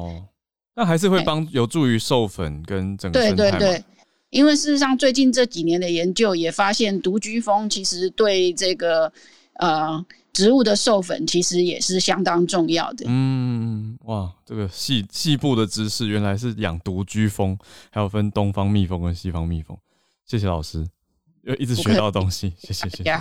[0.77, 3.83] 那还是会帮有助于授粉跟整个生态
[4.31, 9.13] 因为事实上，最近这几年的研究也发现，独居蜂其实对这个
[9.55, 13.05] 呃植物的授粉其实也是相当重要的。
[13.09, 17.59] 嗯，哇，这个细细部的知识，原来是养独居蜂，
[17.91, 19.77] 还有分东方蜜蜂跟西方蜜蜂。
[20.25, 20.87] 谢谢老师，
[21.43, 23.21] 又一直学到东西，谢谢谢谢。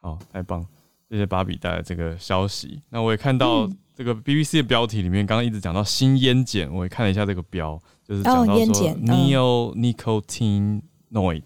[0.00, 0.64] 好，太棒，
[1.10, 2.80] 谢谢芭比带来这个消息。
[2.90, 7.80] 那我也看到这个 BBC 的标题里面，刚刚一直讲到新烟碱，我也看了一下这个标。
[8.06, 11.44] 就是讲到说，neonicotinoid，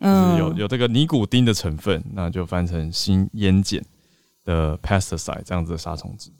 [0.00, 3.80] 就是有有这个尼古丁的成分，那就翻成新烟碱
[4.44, 6.32] 的 pesticide 这样子的杀虫剂，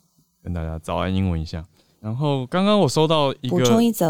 [0.42, 1.64] 跟大家早安英文一下。
[2.00, 3.58] 然后刚刚我收到一个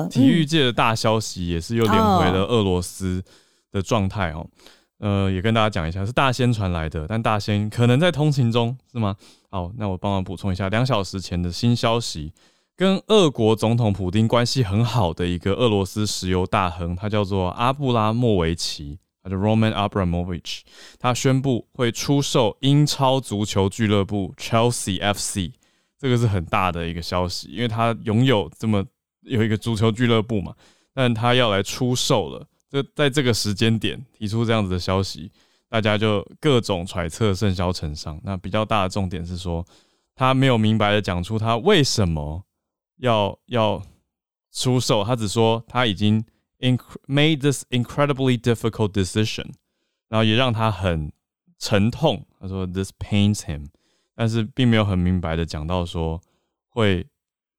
[0.09, 3.23] 体育界的大消息，也是又连回了俄罗斯
[3.71, 4.49] 的状态哦。
[4.99, 9.17] 呃，也跟大家讲一下，是大仙传来的，但大仙可能在通勤中，是吗？
[9.51, 12.33] 好，那我帮忙补充一下，两小时前的新消息。
[12.79, 20.61] 跟俄国总统普京关系很好的一个俄罗斯石油大亨，他叫做阿布拉莫维奇，他叫 Roman Abramovich，
[20.99, 25.55] 他宣布会出售英超足球俱乐部 Chelsea FC，
[25.99, 28.85] 这个是很大的一个消息，因为他拥有这么
[29.23, 30.55] 有一个足球俱乐部嘛，
[30.93, 35.31] 但他要来出售了，这在这个时间点提出这样子的消息，
[35.69, 38.21] 大家就各种揣测，甚嚣尘上。
[38.23, 39.67] 那比较大的重点是说，
[40.15, 42.43] 他没有明白的讲出他为什么。
[43.01, 43.83] 要要
[44.51, 46.25] 出售，他只说他已经
[47.07, 49.45] made this incredibly difficult decision，
[50.09, 51.13] 然后也让他很
[51.59, 52.27] 沉痛。
[52.41, 53.67] 他说 this pains him，
[54.15, 56.19] 但是并没有很明白的讲到说
[56.71, 57.07] 会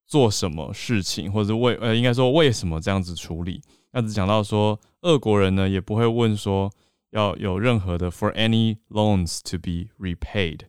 [0.07, 3.61] 做什么事情，或者为呃应该说为什么这样子处理。
[3.91, 6.71] 那只讲到说，俄国人呢也不会问说
[7.11, 10.61] 要有任何的 for any loans to be repaid，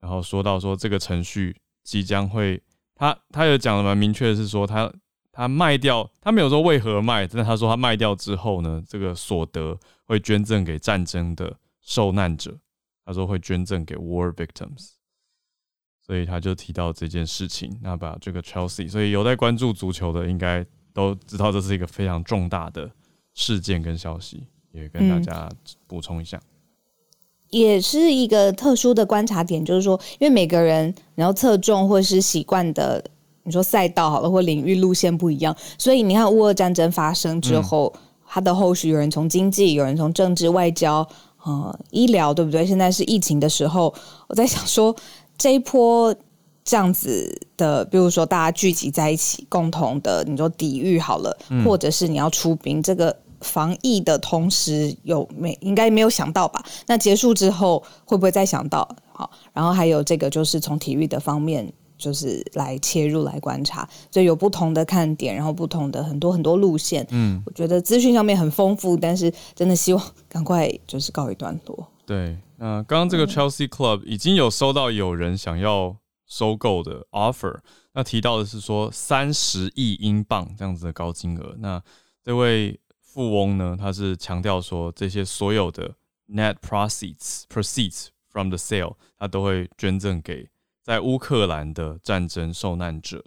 [0.00, 2.62] 然后说到说这个程序即将会。
[2.94, 4.92] 他他有讲的蛮明确的是说，他
[5.32, 12.58] 他卖掉，他没有说为何卖，但他说他卖掉之后呢，这个所得会捐赠给战争的受难者。
[13.06, 14.90] 他说会捐赠给 war victims，
[16.04, 17.80] 所以他就提到这件事情。
[17.80, 22.90] 那把这个 Chelsea，所以有在关注足球的应该都知道这是一个非常重大的
[23.34, 25.48] 事件跟消息，也跟大家
[25.86, 26.40] 补充一下。
[27.48, 33.04] 也是一个特殊的观察点，就是说，因为每个人然后侧重或是习惯的，
[33.42, 37.92] 你说赛道好了或领域路线不一样，所以你看乌俄战争发生之后，
[38.24, 41.04] 它的后续有人从经济，有人从政治、外交、
[41.42, 42.64] 呃医疗，对不对？
[42.64, 43.92] 现在是疫情的时候，
[44.28, 44.94] 我在想说，
[45.36, 46.14] 这一波
[46.70, 53.16] 这样子的，比如说大家聚集在一起，共同的，你说抵御好了，或者是你要出兵，这个。
[53.40, 56.62] 防疫的同时，有没应该没有想到吧？
[56.86, 58.86] 那结束之后会不会再想到？
[59.14, 67.06] 好，然后还有这个就是从体育的方面，就是来切入来观察，所以有不同的看点，然后不同的很多很多路线。
[67.12, 71.88] 嗯，我觉得资讯上面很丰富，但是真的希望赶快就是告一段落。
[72.04, 75.96] 对，那刚刚这个 Chelsea Club 已经有收到有人想要
[76.30, 77.60] 收购的 offer，
[77.92, 81.82] 那提到的是说三十亿英镑这样子的高金额，那
[82.22, 82.80] 这位。
[83.12, 85.96] 富翁呢，他是强调说，这些所有的
[86.28, 90.48] net proceeds proceeds from the sale，他都会捐赠给
[90.80, 93.24] 在乌克兰的战争受难者。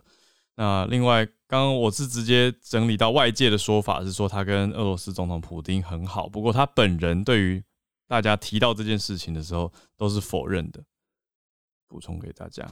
[0.55, 7.61] 那另外，刚刚我是直接整理到外界的说法是说，他跟俄罗斯总统普京很好，不过他本人对于
[8.07, 10.81] 大家提到这件事情的时候都是否认的。
[11.89, 12.65] 补充给大家。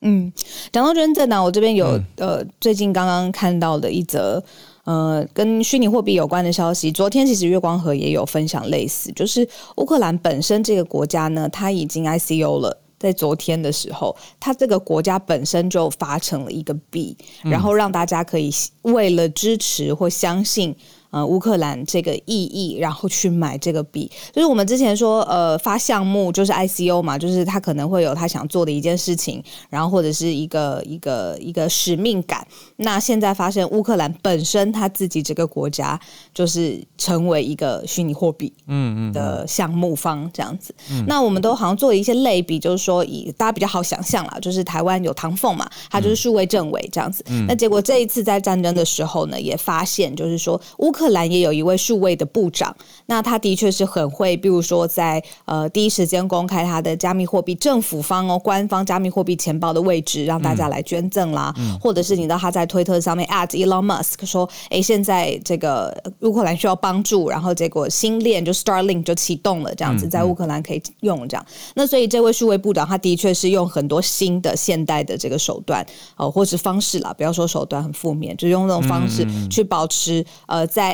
[0.00, 0.32] 嗯，
[0.70, 4.42] 讲到捐赠呢，我这边有呃，最近刚刚看到的一则。
[4.84, 9.46] 呃，跟虚拟货币有关的消息，昨天其实月光河也有分享类似，就是
[9.76, 20.74] 乌克兰本身这个国家呢，它已经 ICO 了，在昨天的时候，它这个国家本身就发成了一个币，然后让大家可以为了支持或相信。
[21.10, 32.46] 呃，乌克兰这个意义，然后去买这个币，就是我们之前说，呃，发项目就是 ICO 嘛，就是他可能会有他想做的一件事情，然后或者是一个一个一个使命感。
[32.76, 35.98] 那现在发现乌克兰本身他自己这个国家
[36.34, 40.74] 就是成为一个虚拟货币，嗯嗯的项目方这样子。
[41.06, 47.24] 那我们都好像做了一些类比，就是说以大家比较好想象啦，就是台湾有唐凤嘛，他就是数位政委这样子。
[47.46, 50.92] 那结果这一次在战争的时候呢，也发现就是说乌。
[50.98, 52.76] 克兰也有一位数位的部长，
[53.06, 71.46] 那他的确是很会，比如说在呃第一时间公开他的加密货币政府方哦官方加密货币钱包的位置，让大家来捐赠啦，或者是你知道他在推特上面 at Elon Musk 说，哎，现在这个乌克兰需要帮助，然后结果新链就 Starlink 就启动了，这样子在乌克兰可以用这样。
[71.74, 75.86] 那所以这位数位部长他的确是用很多新的现代的这个手段
[76.16, 80.87] 哦，或是方式啦，不要说手段很负面，就用这种方式去保持呃在。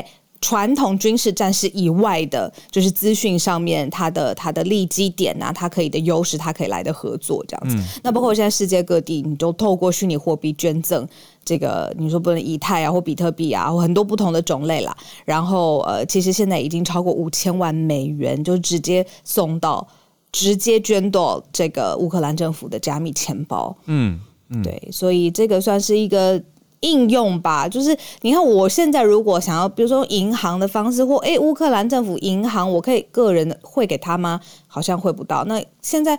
[0.45, 7.77] 在传统军事战事以外的，就是资讯上面，它的它的利基点啊，它可以的优势，它可以来的合作这样子。
[8.03, 11.07] 那包括现在世界各地，你都透过虚拟货币捐赠
[11.45, 14.95] 这个，你说不能以太啊，或比特币啊，或很多不同的种类啦。
[15.25, 19.87] 然后呃，其实现在已经超过五千万美元，就直接送到，
[20.31, 23.75] 直接捐到这个乌克兰政府的加密钱包。
[23.87, 24.21] 嗯，
[24.63, 26.43] 对，所以这个算是一个。
[26.85, 34.39] 应用吧，就是你看，我现在如果想要，比如说银行的方式，或诶乌克兰政府银行，我可以个人汇给他吗？
[34.67, 35.43] 好像汇不到。
[35.45, 36.19] 那现在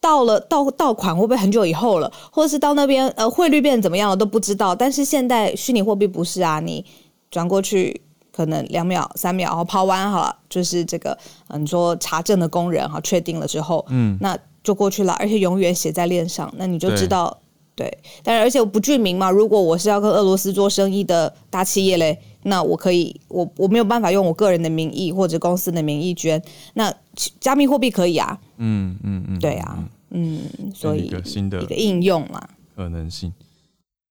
[0.00, 2.12] 到了到到款会不会很久以后了？
[2.30, 4.74] 或者是到那边呃汇率变怎么样了都不知道。
[4.74, 6.84] 但是现在虚拟货币不是啊，你
[7.30, 11.16] 转过去可能两秒三秒，然后抛完好了，就是这个
[11.48, 17.38] 嗯，你说查证的工人哈，确定了之后，嗯，那就过去了，而且永远写在链上，那你就知道。
[17.76, 26.40] 对，但是而且我不具名嘛，如果我是要跟俄罗斯做生意的大企业嘞，那我可以，我我没有办法用我个人的名义或者公司的名义捐，
[26.74, 26.94] 那
[27.40, 28.38] 加密货币可以啊。
[28.58, 30.40] 嗯嗯嗯，对啊，嗯，
[30.72, 33.32] 所以一个新的一个应用嘛，可能性。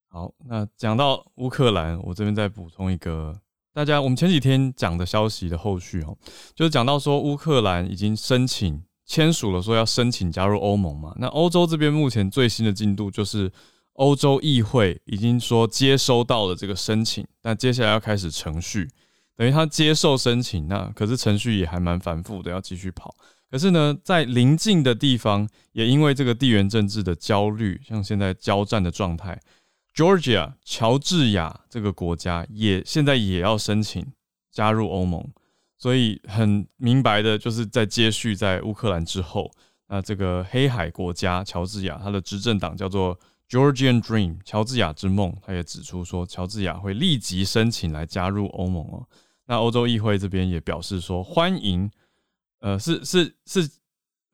[0.10, 3.36] 好，那讲到乌克兰，我这边再补充一个，
[3.74, 6.18] 大家我们前几天讲的消息的后续哦，
[6.56, 8.82] 就是讲到说乌克兰已经申请。
[9.12, 11.14] 签署了说要申请加入欧盟嘛？
[11.18, 13.52] 那欧洲这边目前最新的进度就是
[13.96, 18.88] 欧洲议会已经说接收到了这个申请，那接下来要开始程序，
[19.36, 23.14] 等于他接受申请，那可是程序也还蛮繁复的，要继续跑。
[23.50, 29.38] 可是呢，在邻近的地方也因为这个地缘政治的焦虑，像现在交战的状态
[29.94, 34.08] ，Georgia 乔治亚这个国家也现在也要申请
[34.50, 35.30] 加入欧盟。
[35.82, 39.50] 所以很明白的，就是在接续在乌克兰之后，
[39.88, 43.20] 那这个黑海国家乔治亚，它的执政党叫做
[43.50, 49.08] Georgian Dream 乔治亚之梦，他也指出说，乔治亚会立即申请来加入欧盟哦。
[49.48, 51.90] 那欧洲议会这边也表示说，欢迎，
[52.60, 53.68] 呃，是是是，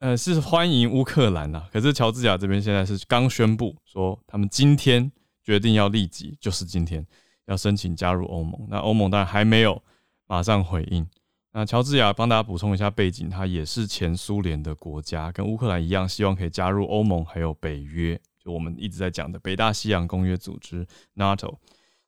[0.00, 1.66] 呃，是欢迎乌克兰呐。
[1.72, 5.10] 可是乔治亚这边现在是刚宣布说，他们今天
[5.42, 7.06] 决定要立即，就是今天
[7.46, 8.66] 要申请加入欧盟。
[8.68, 9.82] 那欧盟当然还没有
[10.26, 11.08] 马上回应。
[11.50, 20.86] 那乔治亚帮大家补充一下背景，它也是前苏联的国家，跟乌克兰一样，希望可以加入欧盟还有北约，就我们一直在讲的北大西洋公约组织
[21.16, 21.56] NATO。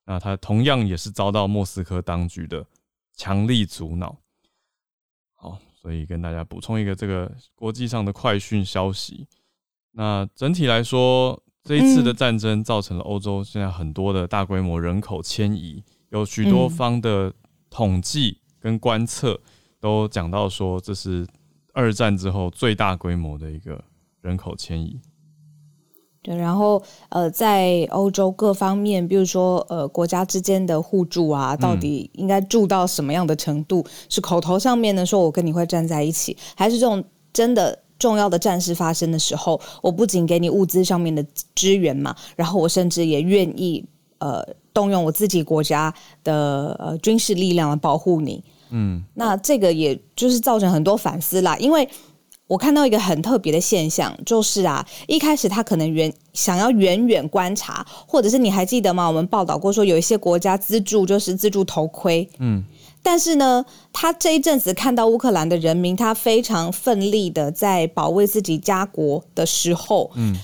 [0.05, 2.66] 那它同样也是遭到莫斯科当局的
[3.16, 4.14] 强力阻挠。
[5.34, 9.26] 好，所以跟大家补充一个这个国际上的快讯消息。
[9.93, 17.32] 那整体来说，这一次的战争造成了欧洲现在很多的大规模人口迁移，有许多方的
[17.70, 18.36] 统计。
[18.61, 19.40] 跟观测
[19.80, 21.26] 都讲到说，这是
[21.72, 23.82] 二战之后最大规模的一个
[24.20, 25.00] 人口迁移。
[26.22, 33.82] 对，然后呃，在欧洲各方面，比如说呃，国家之间的互助啊，到底应该助到什么样的程度？
[34.11, 37.02] 是口头上面呢，说我跟你会站在一起，还是这种
[37.32, 43.82] 真的重要的战事发生的时候，我不仅给你物资上面的支援嘛，然后我甚至也愿意
[44.20, 44.46] 呃。
[44.72, 45.92] 动用我自己国家
[46.22, 51.56] 的呃军事力量来保护你，嗯，那这个也就是造成很多反思啦。
[51.58, 51.86] 因为
[52.46, 59.08] 我看到一个很特别的现象，就是啊，一开始他可能远想要远远观察，或者是你还记得吗？
[59.08, 62.62] 我们报道过说有一些国家资助就是资助头盔，嗯，
[63.02, 70.36] 但是呢，他这一阵子看到乌克兰的人民，他非常奋力的在保卫自己家国的时候，嗯，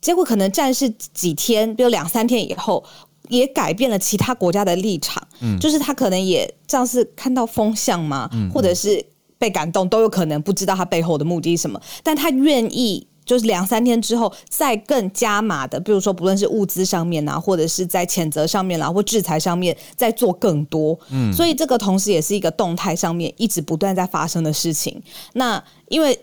[0.00, 2.84] 结果可能战事几天，比如两三天以后。
[3.30, 9.02] 也改变了其他国家的立场，嗯，就是他可能也这样是看到风向嘛，或者是
[9.38, 25.00] 被感动都有可能，不知道他背后的目的是什么，但他愿意就是两三天之后再更加码的，比如说不论是物资上面啊，或者是在谴责上面啦，或制裁上面再做更多，嗯，所以这个同时也是一个动态上面一直不断在发生的事情。
[25.34, 26.18] 那因为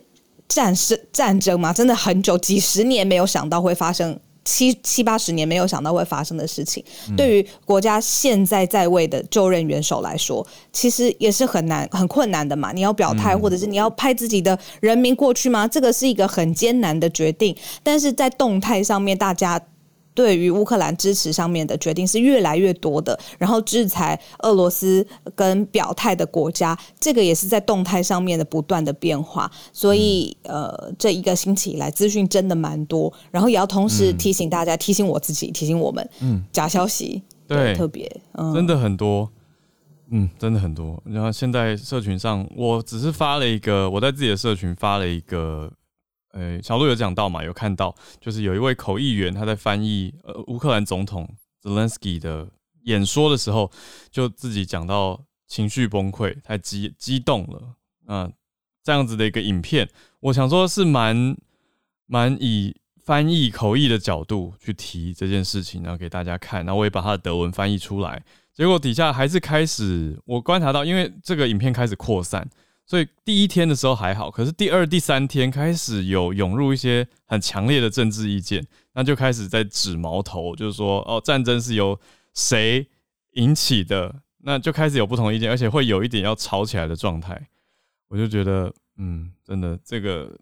[0.50, 4.20] 战事战争嘛，真的很久几十年没有想到会发生。
[4.48, 6.82] 七七八十年没有想到会发生的事情，
[7.18, 12.72] 对于国家现在在位的就任元首来说，其实也是很难、很困难的嘛。
[12.72, 15.68] 你要表态，或者是你要派自己的人民过去吗？
[15.68, 17.54] 这个是一个很艰难的决定。
[17.84, 19.62] 但是在动态上面，大家。
[20.18, 25.06] 对于乌克兰支持上面的决定是越来越多的，然后制裁俄罗斯
[25.36, 29.52] 跟表态的国家，这个也是在动态上面的不断的变化。
[29.72, 38.10] 所以，呃，这一个星期以来，资讯真的蛮多，然后也要同时提醒大家，提醒我自己，提醒我们，嗯，假消息对特别，
[38.56, 39.30] 真的很多，
[40.10, 41.00] 嗯，真的很多。
[41.06, 45.72] 然后现在社群上，我只是发了一个，我在自己的社群发了一个。
[46.32, 47.44] 呃，小鹿有讲到嘛？
[47.44, 51.28] 有看到，就是有一位口译员他在翻译呃乌克兰总统
[51.64, 52.48] Zelensky 的
[52.84, 53.72] 演说的时候，
[54.12, 57.76] 就自己讲到情绪崩溃，太激激动了。
[58.08, 58.32] 嗯，
[58.84, 61.36] 这样子的一个影片，我想说是蛮
[62.06, 66.66] 蛮以翻译口译的角度去提这件事情，然后给大家看。
[66.66, 68.24] 然后我也把他的德文翻译出来，
[68.54, 72.48] 结果底下还是开始我观察到，因为这个影片开始扩散。
[72.88, 82.00] 所以第一天的时候还好，可是第二、第三天开始有涌入一些很强烈的政治意见，那就开始在指矛头，就是说哦，战争是由
[82.34, 82.88] 谁
[83.34, 87.50] 引起的，那就开始有不同意见，而且会有一点要吵起来的状态。
[88.08, 90.34] 我就觉得，嗯，真的这个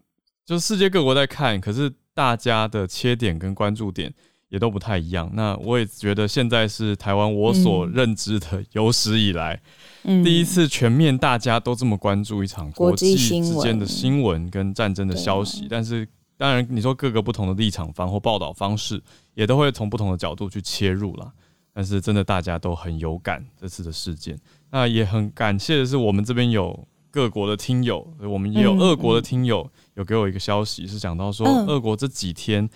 [0.44, 4.14] 就是世界各国在看，可是大家的切点跟关注点
[4.50, 5.28] 也都不太一样。
[5.34, 9.60] 那我也觉得现在是台湾我所认知的有史以来。
[10.24, 19.02] 第一次全面大家都这么关注一场国际之间的新闻跟战争的消息，但是当然你说各个不同的立场方或报道方式，
[19.34, 21.32] 也都会从不同的角度去切入啦。
[21.72, 24.38] 但是真的大家都很有感这次的事件，
[24.70, 32.66] 那也很感谢的是我们这边有各国的听友，我们也有俄国的听友有给我一个消息，是讲到说俄国这几天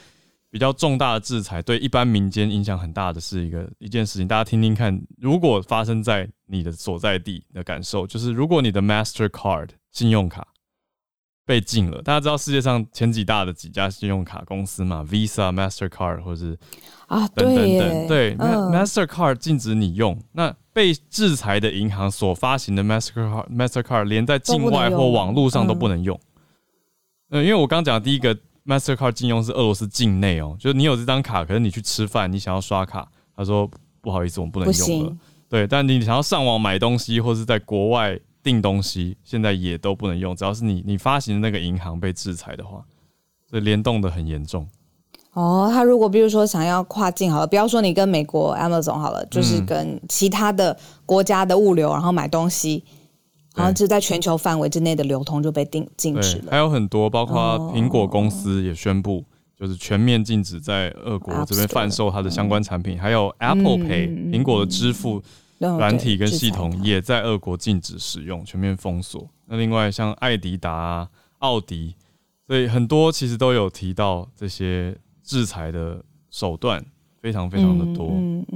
[0.51, 10.48] 比较重大的制裁对一般民间影响很大的是一个一件事情，大家听听看，如果发生在你的所在地的感受，就是如果你的 Mastercard 信用卡
[11.46, 16.59] 被禁了，大家知道世界上前几大的几家信用卡公司嘛，Visa、Mastercard 或者是。
[17.07, 26.20] 啊，等等等，对，Mastercard 禁止你用，那被制裁的银行所发行的 Mastercard Mastercard 连在境外或网络上都不能用。
[27.30, 28.38] 嗯，因为我刚讲第一个
[28.70, 33.68] Mastercard 禁用是俄罗斯境内哦，就是你有这张卡，可是你去吃饭，你想要刷卡，他说
[34.00, 35.16] 不好意思，我们不能用了。
[35.48, 42.84] 对，但你想要上网买东西或是在国外订东西，现在也都不能用，只要是你你发行的那个银行被制裁的话，
[43.48, 44.66] 所以联动的很严重。
[45.32, 52.84] 哦，他如果比如说想要跨境好了，不要说你跟美国 Amazon 好了，就是跟其他的国家的物流，然后买东西，
[53.55, 56.51] 然后就在全球范围之内的流通就被禁禁止了。
[56.51, 59.24] 还有很多，包括苹果公司也宣布，
[59.57, 62.98] 就是全面禁止在俄国这边贩售它的相关产品。
[62.98, 65.22] 还有 Apple Pay，苹果的支付
[65.59, 69.28] 软体跟系统也在俄国禁止使用，全面封锁。
[69.46, 71.94] 那另外像艾迪达、奥迪，
[72.46, 74.96] 所以很多其实都有提到这些。
[75.22, 76.84] 制裁的手段
[77.20, 78.11] 非常非常的多，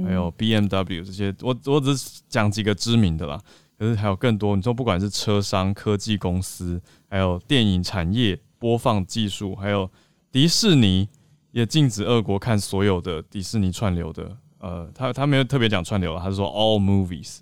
[0.05, 3.39] 还有 B M W 这些，我我只是讲几个知名的啦，
[3.77, 4.55] 可是还有更多。
[4.55, 9.89] 你说不管是车商、科技公司，还有电影产业播放技术，还有
[10.31, 11.07] 迪士尼
[11.51, 17.39] 也禁止俄国看所有的迪士尼串流的，呃，他他没有特别讲串流，他是说 all movies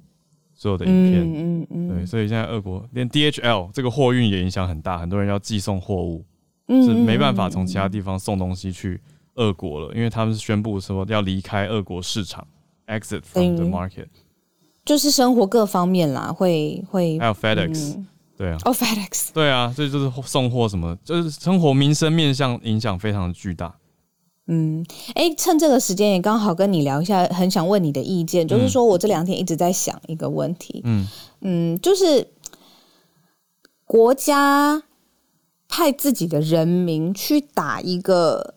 [0.54, 6.26] 所有的影片，嗯嗯对，所以现在俄国连 D H L 这个货运也影响很大，很多人要寄送货物，
[6.68, 9.02] 是没办法从其他地方送东西去。
[9.36, 12.48] 俄国了，因为他们是宣布说要离开俄国市场
[12.86, 14.06] ，exit from the market，
[14.86, 18.04] 就是生活各方面啦，会会还有 FedEx，
[18.38, 23.76] 对啊，哦 FedEx，对啊，这就是送货什么，就是生活民生面向影响非常的巨大。
[24.48, 31.08] 嗯，哎，趁这个时间也刚好跟你聊一下，很想问你的意见，就是说我这两天一直在想一个问题，嗯
[31.42, 32.28] 嗯，就是
[33.86, 34.84] 国家
[35.68, 38.56] 派自己的人民去打一个。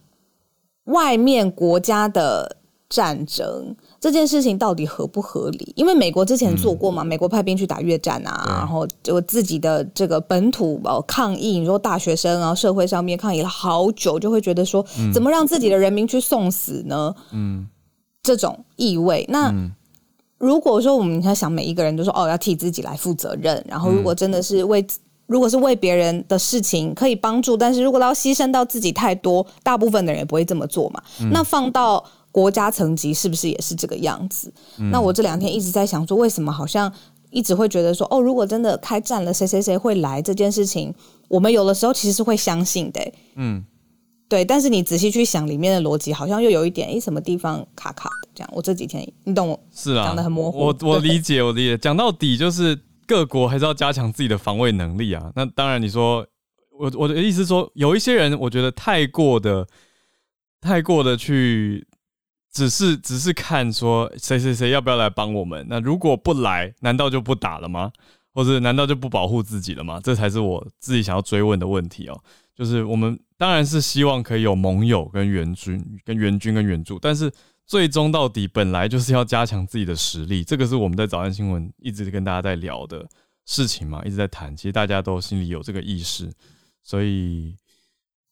[0.86, 2.58] 外面国家的
[2.88, 5.72] 战争这件事情到底合不合理？
[5.76, 17.14] 因为美国之前做过嘛，美国派兵去打越战啊，然后就自己的这个本土哦抗议，你说大学生啊，社会上面抗议了好久，就会觉得说，怎么让自己的人民去送死呢？
[17.32, 17.66] 嗯，
[18.22, 19.24] 这种意味。
[19.28, 19.52] 那
[20.38, 24.86] 如果说我们在想每一个人都说哦要替自己来负责任，然后如果真的是为。
[25.28, 31.02] 如果是为别人的事情可以帮助，但是如果要牺牲到自己太多，大部分的人也不会这么做嘛。
[31.32, 32.04] 那放到
[32.36, 34.52] 国家层级，是不是也是这个样子？
[34.92, 36.92] 那我这两天一直在想说，为什么好像
[37.30, 40.94] 一直会觉得说，哦，如果真的开战了，谁谁谁会来这件事情，
[41.28, 43.00] 我们有的时候其实是会相信的。
[43.36, 43.64] 嗯，
[44.28, 44.44] 对。
[44.44, 48.28] 但是你仔细去想里面的逻辑，好像又有一点，哎，什么地方卡卡的？
[48.34, 49.58] 这样，我这几天你懂我？
[49.74, 50.58] 是啊，讲的很模糊。
[50.58, 51.78] 我我理解，我理解。
[51.78, 52.78] 讲到底就是。
[53.08, 55.30] 各国还是要加强自己的防卫能力啊。
[55.36, 56.26] 那当然，你说
[56.76, 59.64] 我我的意思说，有一些人我觉得太过的、
[60.60, 61.86] 太过的去，
[62.56, 65.66] 只是只是看说谁谁谁要不要来帮我们。
[65.68, 67.92] 那如果不来，难道就不打了吗？
[68.32, 70.00] 或者难道就不保护自己了吗？
[70.02, 72.18] 这才是我自己想要追问的问题哦。
[72.54, 77.30] 就是我们当然是希望可以有盟友跟援军、跟援军跟援助，但是。
[77.68, 83.04] 最终到底本来就是要加强自己的实力，这个是我们在早安新闻一直跟大家在聊的
[83.44, 84.56] 事情嘛，一直在谈。
[84.56, 86.32] 其实大家都心里有这个意识，
[86.84, 87.56] 所以，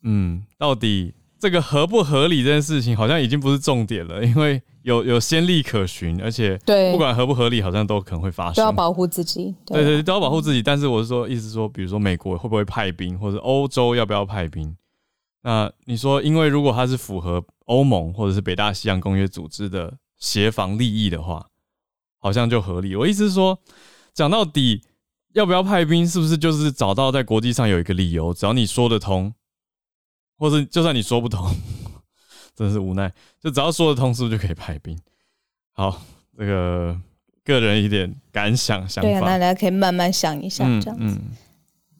[0.04, 1.12] 嗯，到底
[1.44, 8.54] 这个合不合理这件事情，好像已经不是重点了， 因为有有先例可循，而且对，不管合不合理，好像都可能会发生。
[8.54, 10.62] 都要保护自己，对对，都要保护自己。
[10.62, 14.74] 但是我是说，意思说，比如说美国会不会派兵，或者欧洲要不要派兵？
[15.42, 21.48] 那你说，因为如果它是符合欧盟或者是北大西洋公约组织的协防利益的话，
[22.20, 22.96] 好像就合理。
[22.96, 23.58] 我意思是说，
[24.14, 24.80] 讲到底，
[25.34, 29.34] 要不要派兵，是不是就是找到在国际上有一个理由，只要你说得通，
[30.38, 31.48] 或者就算你说不通，
[32.54, 34.98] 真是无奈，就只要说得通，是不是就可以派兵？
[35.72, 36.02] 好，
[36.38, 36.98] 这个
[37.44, 41.18] 个人一点感想想法，对啊，大家可以慢慢想一下，这样子。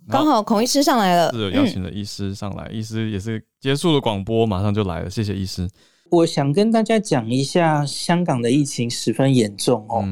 [0.09, 5.68] 刚好孔医师上来了，是有邀请的医师上来，医师也是结束了广播，马上就来了，谢谢医师。
[6.11, 10.05] 我想跟大家讲一下，香港的疫情十分严重哦。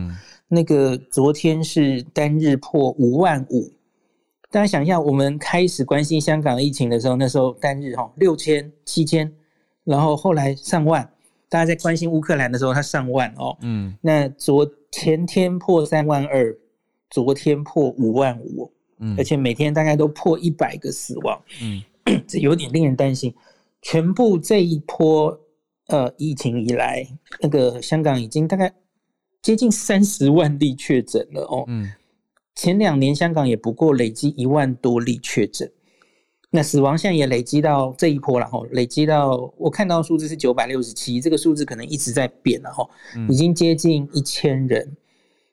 [0.48, 3.70] 那个昨天是单日破五万五，
[4.53, 9.32] 大家想一下，我们开始关心香港疫情的时候，那时候单日哈六千、七千，
[9.82, 11.11] 然后后来上万。
[11.48, 13.57] 大家在关心乌克兰的时候，它上万哦。
[13.62, 13.96] 嗯。
[14.03, 16.55] 那昨前天破三万二，
[17.09, 21.82] 昨天破五万五，嗯，而且每天大概都破一百个死亡，嗯，
[22.28, 23.34] 这有点令人担心。
[23.80, 25.40] 全部这一波
[25.86, 27.07] 呃疫情以来，
[27.40, 28.70] 那个香港已经大概
[29.40, 31.64] 接近三十万例确诊了哦。
[31.68, 31.90] 嗯。
[32.55, 35.70] 前两年香港也不过累积一万多例确诊。
[36.55, 42.86] 那死亡现在也累积到这一波了哈，累积到我看到数字是九百六十七，这个数字可能一直在变了哈，
[43.30, 44.94] 已经接近一千人。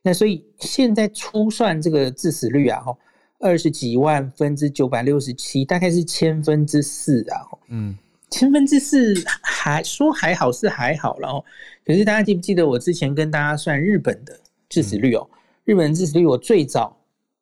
[0.01, 2.97] 那所以现在初算这个致死率啊哈，
[3.39, 7.47] 二十几万分之九百六十七，大概是千分之四啊。
[7.69, 7.97] 嗯，
[8.29, 11.43] 千分之四还说还好是还好了哦，
[11.85, 14.37] 可是大家记不记得我之前跟大家算日本的
[14.67, 15.25] 致死率哦？
[15.69, 16.97] 日本致死率我最早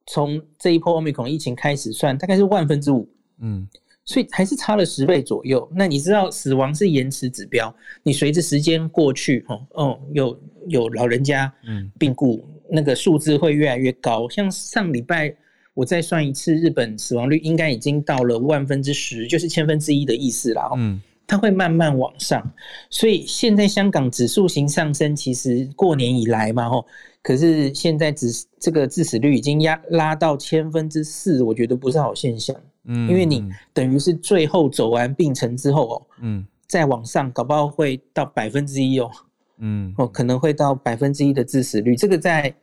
[0.06, 3.08] 从这一波欧米孔疫情开始算，大概是万分之五。
[3.40, 3.66] 嗯，
[4.04, 5.66] 所以还是差了十倍左右。
[5.74, 7.74] 那你知道死亡是延迟指标，
[8.04, 14.28] 你随着时间过去，哦哦，有有老人家嗯病故，那个数字会越来越高。
[14.28, 15.34] 像上礼拜
[15.74, 20.70] 我再算一次，日本死亡率应该已经到了万分之十，就是千分之一的意思了。
[20.76, 22.46] 嗯，它会慢慢往上。
[22.90, 26.86] 所以现在香港指数型上升，其实过年以来嘛，吼，
[27.28, 32.56] 可是现在只这个致死率已经压拉到千分之四，我觉得不是好现象。
[32.86, 39.12] 嗯，因为你等于是最后走完病程之后哦，嗯，再往上搞不好会到百分之一哦，
[39.58, 42.56] 嗯，哦可能会到百分之一的致死率，这个在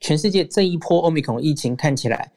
[0.00, 2.32] 全世界这一波欧米孔疫情看起来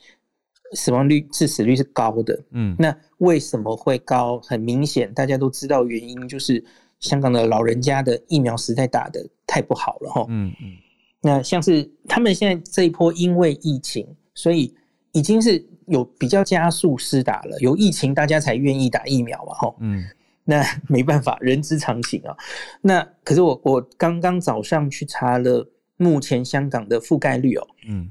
[0.74, 4.42] 死亡率、致死率是高的，嗯，那为什么会高？
[4.42, 6.62] 很明显，大家都知道原因就是
[7.00, 10.76] 香港的老人家的疫苗实在打的太不好了哈，嗯嗯，
[11.22, 14.74] 那像是他们现在这一波因为疫情，所以
[15.12, 15.66] 已经是。
[15.88, 20.06] 有比较加速施打了，有疫情大家才愿意打疫苗嘛，吼，嗯，
[20.46, 22.34] 那 没办法，人之常情啊。
[22.80, 25.68] 那可是我我刚刚早上去查了
[25.98, 28.10] 目前香港的覆盖率哦，嗯，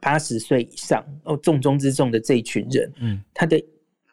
[0.00, 3.62] 八十岁以上哦重中之重的这一群人，嗯，他的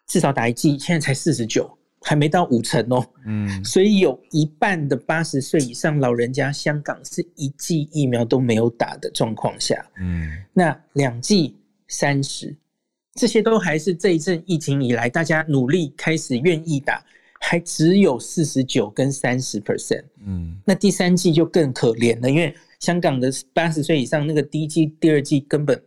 [0.06, 11.56] 至少打一剂现在才四十九，还没到五成哦，嗯，所以有一半的八十岁以上老人家，香港是一剂疫苗都没有打的状况下，嗯，那两剂
[11.88, 12.56] 三十。
[13.16, 17.04] 这些都还是这一阵疫情以来，大家努力开始愿意打，
[17.40, 20.04] 还只有四十九跟三十 percent。
[20.26, 25.80] 嗯，那第三季就更可怜了，因为香港的八十岁以上那个第一季、第二季根本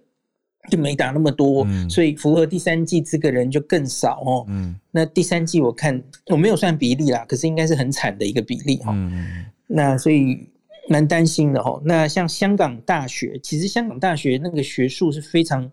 [0.68, 4.44] 就没打那么多，所以符合第三季这个人就更少哦。
[4.48, 8.92] 嗯，那第三季我看我没有算比例啦，可是应该是很惨的一个比例哈。
[8.94, 10.48] 嗯那所以
[10.88, 11.82] 蛮担心的哦。
[11.84, 15.70] 那像香港大学，其实香港大学那个学术是非常。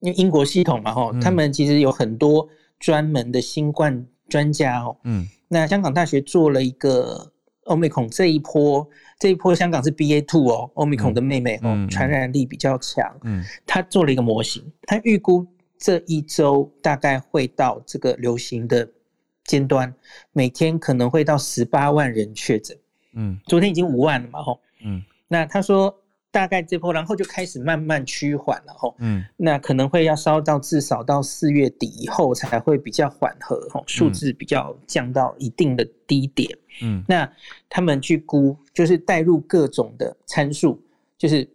[0.00, 2.46] 因为英国系统嘛，吼，他们其实有很多
[2.78, 4.94] 专门的新冠专家哦。
[5.04, 7.32] 嗯，那香港大学做了一个
[7.66, 8.88] 欧米孔这一波，
[9.18, 13.04] 这一波香港是 BA two 哦，欧米孔的妹妹哦，传染力比较强。
[13.22, 15.46] 嗯，他做了一个模型，他预估
[15.78, 18.88] 这一周大概会到这个流行的
[19.44, 19.94] 尖端，
[20.32, 22.76] 每天可能会到十八万人确诊。
[23.14, 24.60] 嗯，昨天已经五万了嘛，吼。
[24.84, 25.94] 嗯，那他说。
[26.36, 28.94] 大概这波，然后就开始慢慢趋缓了吼。
[28.98, 36.46] 嗯，那可能会要烧到至少到四月底以后才会比较缓和吼，数字比较降到一定的低点。
[36.82, 37.26] 嗯，那
[37.70, 40.78] 他们去估，就是带入各种的参数，
[41.16, 41.48] 就是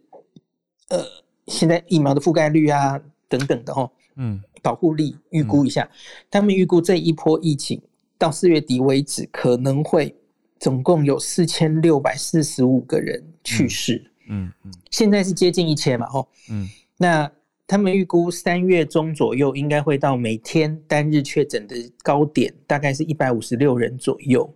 [0.88, 0.98] 呃，
[1.46, 3.88] 现在疫苗的覆盖率啊等等的吼。
[4.16, 5.88] 嗯，保护力预估一下，
[6.28, 7.80] 他们预估这一波疫情
[8.18, 10.12] 到四月底为止，可能会
[10.58, 13.94] 总共有四千六百四十五个人去世。
[13.94, 14.52] 嗯嗯，
[14.90, 17.30] 现在是接近一千嘛，吼，嗯，那
[17.66, 24.54] 他们预估三月中左右应该会到每天单日确诊的高点，大概是一百五十六人左右，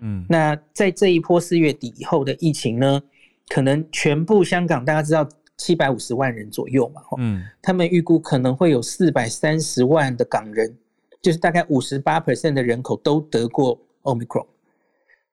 [0.00, 3.02] 嗯，那在这一波四月底以后的疫情呢，
[3.48, 5.28] 可能全部香港大家知道
[5.58, 10.74] 七百五十万人左右嘛，吼，嗯，他们预估可能会有四百三十万的港人，
[11.20, 14.46] 就是大概五十八 percent 的人口都得过 omicron，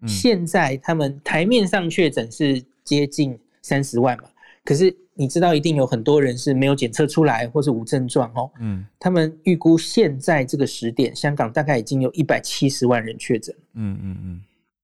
[0.06, 3.40] 现在他们台面上确诊是接近。
[3.64, 4.26] 三十万嘛，
[4.64, 8.52] 可是你知道一定有很多人是没有检测出来或是无症状哦。
[8.60, 13.56] 嗯，他们预估现在这个时点，香港大概已经有一百七十万人确诊。
[13.74, 14.42] 嗯嗯嗯。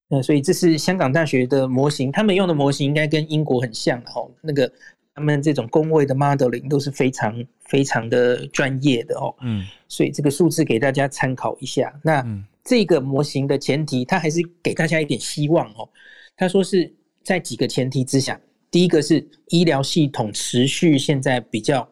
[0.07, 4.31] 那所以这是香港大学的模型，他们用的模型应该跟英国很像哦。
[4.41, 4.71] 那个
[5.13, 9.35] 他们这种工位的 modeling 都是非常非常的专业的哦。
[9.41, 9.65] 嗯。
[9.87, 11.93] 所以这个数字给大家参考一下。
[12.03, 12.25] 那
[12.63, 15.89] 这个模型的前提，他还是给大家一点希望哦。
[16.37, 18.39] 他说是在几个前提之下。
[18.71, 21.87] 第一个是医疗系统持续现在比较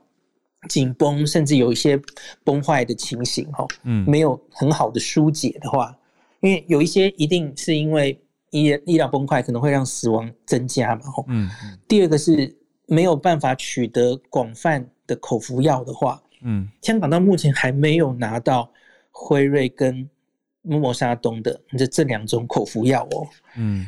[0.69, 1.99] 紧绷，甚至有一些
[2.43, 5.97] 崩坏的情形，哈，嗯，没有很好的疏解的话，
[6.41, 8.19] 因为有一些一定是因为
[8.51, 11.49] 医医疗崩坏可能会让死亡增加嘛，哈，嗯，
[11.87, 12.55] 第二个是
[12.85, 18.69] 没有办法取得广泛的口服药的话，嗯，香港到目前还没有拿到
[19.11, 20.09] 辉瑞跟
[20.61, 23.85] 莫沙东的这这两种口服药哦，嗯，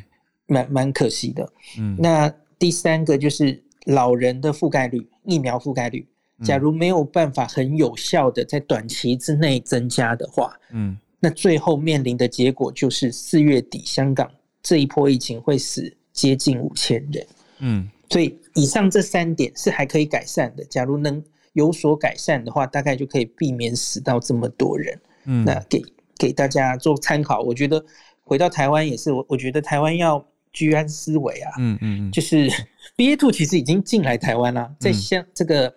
[0.47, 6.05] 蛮蛮可惜的，嗯，那第三个就是老人的覆盖率，疫苗覆盖率。
[6.43, 14.31] 假如没有办法很有效的在短期之内增加的话，嗯，那最后面临的结果就是四月底香港
[14.63, 17.27] 这一波疫情会死接近五千人，
[17.59, 20.63] 嗯，所以以上这三点是还可以改善的。
[20.65, 24.97] 假如能有所改善的话，大概就可以避免死到这么多人。
[25.25, 25.83] 嗯，那给
[26.17, 27.41] 给大家做参考。
[27.41, 27.83] 我觉得
[28.23, 31.51] 回到台湾也是，我我觉得台湾要居安思危啊。
[31.59, 32.49] 嗯嗯，就是
[32.95, 35.73] B A two 其实已经进来台湾了，在像这个。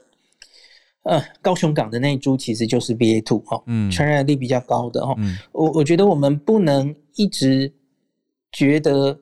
[1.05, 7.73] 呃，高雄港的那一株其实就是 B A two 哦，嗯，传染力比较高的哦，嗯，我我觉得我们不能一直
[8.53, 9.19] 觉得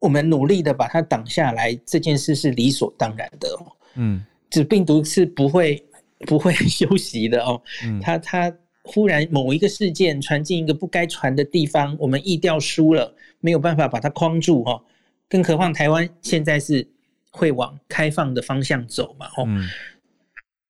[0.00, 5.80] 我们努力的把它挡下来这件事是理所当然的哦，嗯，这病毒是不会
[6.26, 8.52] 不会休息的哦，嗯，它它
[8.82, 14.82] 忽然某一个事件传进一个不该传的地方，我们意调输了，没有办法把它框住哦，
[15.28, 16.86] 更何况台湾现在是
[17.30, 19.48] 会往开放的方向走嘛，哦。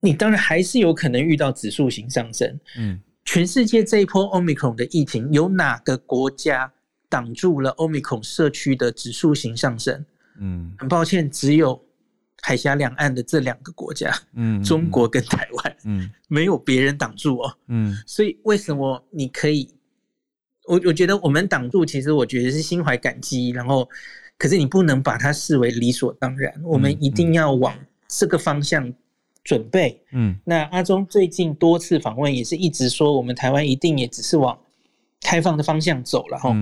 [0.03, 2.59] 你当然还是有可能遇到指数型上升。
[2.79, 6.73] 嗯，全世界这一波 Omicron 的疫情，有哪个国家
[7.09, 10.07] 挡住了 Omicron 社区的指数型上升？
[10.39, 11.85] 嗯，很抱歉，只有
[12.41, 17.55] 海峡两岸的这两个国家，嗯，中国跟台湾，嗯，没有别人挡住哦。
[17.67, 19.69] 嗯，所以为什么你可以？
[20.67, 23.89] 我我觉得我们挡住，其实我觉得是心怀感激，然后，
[24.39, 26.53] 可是你不能把它视为理所当然。
[26.65, 27.75] 我们一定要往
[28.09, 28.93] 这个方向。
[29.43, 34.57] 准备，嗯，那阿中最近多次访问，也是一直说我们台湾一定也只是往
[35.23, 36.55] 开放的方向走了哈，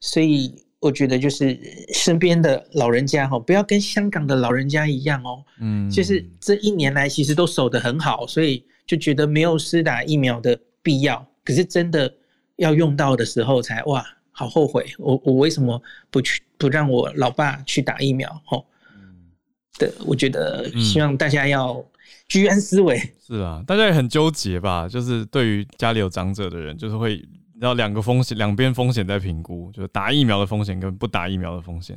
[0.00, 1.58] 所以我觉得就是
[1.94, 12.12] 身边的老人家哈，不要跟香港的老人家一样哦，嗯，就是这一年来其实都守得很好，所以就觉得没有施打疫苗的必要，可是真的
[12.56, 15.80] 要用到的时候才哇，好后悔，我我为什么
[16.10, 18.28] 不去不让我老爸去打疫苗？
[18.44, 19.30] 吼，嗯，
[19.78, 21.84] 的，我觉得希望大家要。
[22.28, 24.88] 居安思危是啊，大家也很纠结吧？
[24.88, 27.24] 就是对于家里有长者的人，就是会
[27.60, 31.96] 要两个风险，两边风险在评估，就是打疫苗的风险跟不打疫苗的风险，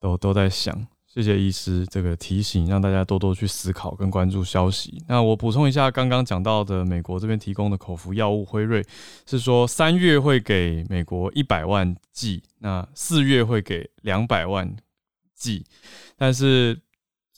[0.00, 0.86] 都都在想。
[1.12, 5.02] 谢谢医师这个提醒，让大家多多去思考跟关注消息。
[5.08, 8.84] 那我补充一下，刚刚讲到的美国这边提供的口服药物辉瑞
[9.26, 14.76] 是说三月会给美国一百万剂，那四月会给两百万
[15.34, 15.64] 剂，
[16.16, 16.78] 但是。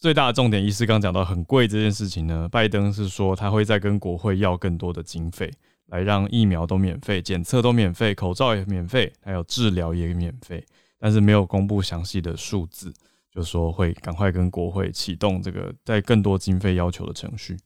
[0.03, 5.53] 最大的重点，医师刚讲到很贵这件事情呢，拜登是说他会再跟国会要更多的经费，
[5.89, 10.64] 来让疫苗都免费，检测都免费，口罩也免费，还有治疗也免费，
[10.99, 12.91] 但是没有公布详细的数字，
[13.35, 17.57] 就说会赶快跟国会启动这个在更多经费要求的程序。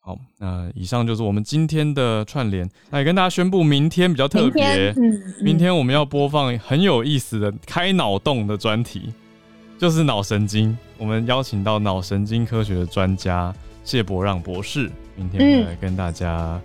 [0.00, 4.94] 好，那以上就是我们今天的串联，那也跟大家宣布，明天比较特别，
[5.42, 9.12] 明天我们要播放很有意思的开脑洞的专题。
[9.78, 13.50] 就是脑神经，我们邀请到脑神经科学的专家
[13.82, 16.60] 谢伯让博士，明天会来跟大家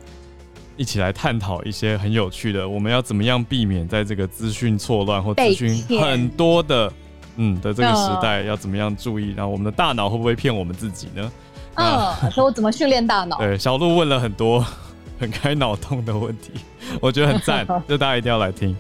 [0.76, 6.92] 一起来探讨一些很有趣的，我们要怎么样避免在这个资讯错乱或资讯很多的，
[7.38, 11.32] 嗯的这个时代，要怎么样注意，然后我们的大脑会不会骗我们自己呢？
[11.76, 13.38] 嗯，说我怎么训练大脑？
[13.38, 14.66] 对，小鹿问了很多。
[15.18, 16.52] 很开脑洞的问题，
[17.00, 18.76] 我觉得很赞， 就大家一定要来听。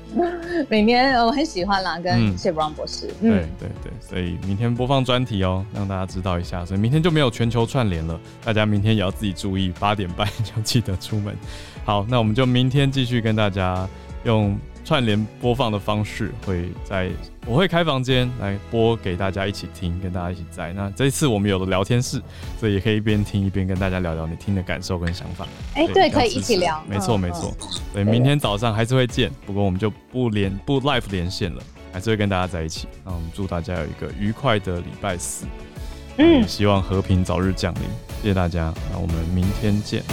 [0.68, 3.08] 明天我很喜欢啦，跟谢布朗博士。
[3.22, 6.66] 对对对，所以明天播放专题哦，让大家知道一下。
[6.66, 10.28] 所以明天就没有全球串联了，大家明天也要自己注意，八点半
[10.58, 11.34] 要记得出门。
[11.86, 13.88] 好，那我们就明天继续跟大家
[14.26, 14.60] 用。
[14.86, 17.10] 串联播放的方式会在，
[17.48, 20.72] 我会开房间来播给大家一起听，跟大家一起在。
[20.74, 22.22] 那这一次我们有了聊天室，
[22.60, 25.48] 所以也可以一边听一边跟大家聊聊你听的感受跟想法。
[25.74, 26.84] 哎，对，可以一起聊。
[26.88, 27.52] 没错没错。
[27.92, 32.88] 对，明天早上还是会见，不过我们就不连不 live 连线了，还是会跟大家在一起。
[33.04, 35.48] 那我们祝大家有一个愉快的礼拜四，
[36.18, 37.82] 嗯，希望和平早日降临。
[38.22, 40.04] 谢谢大家，那我们明天见。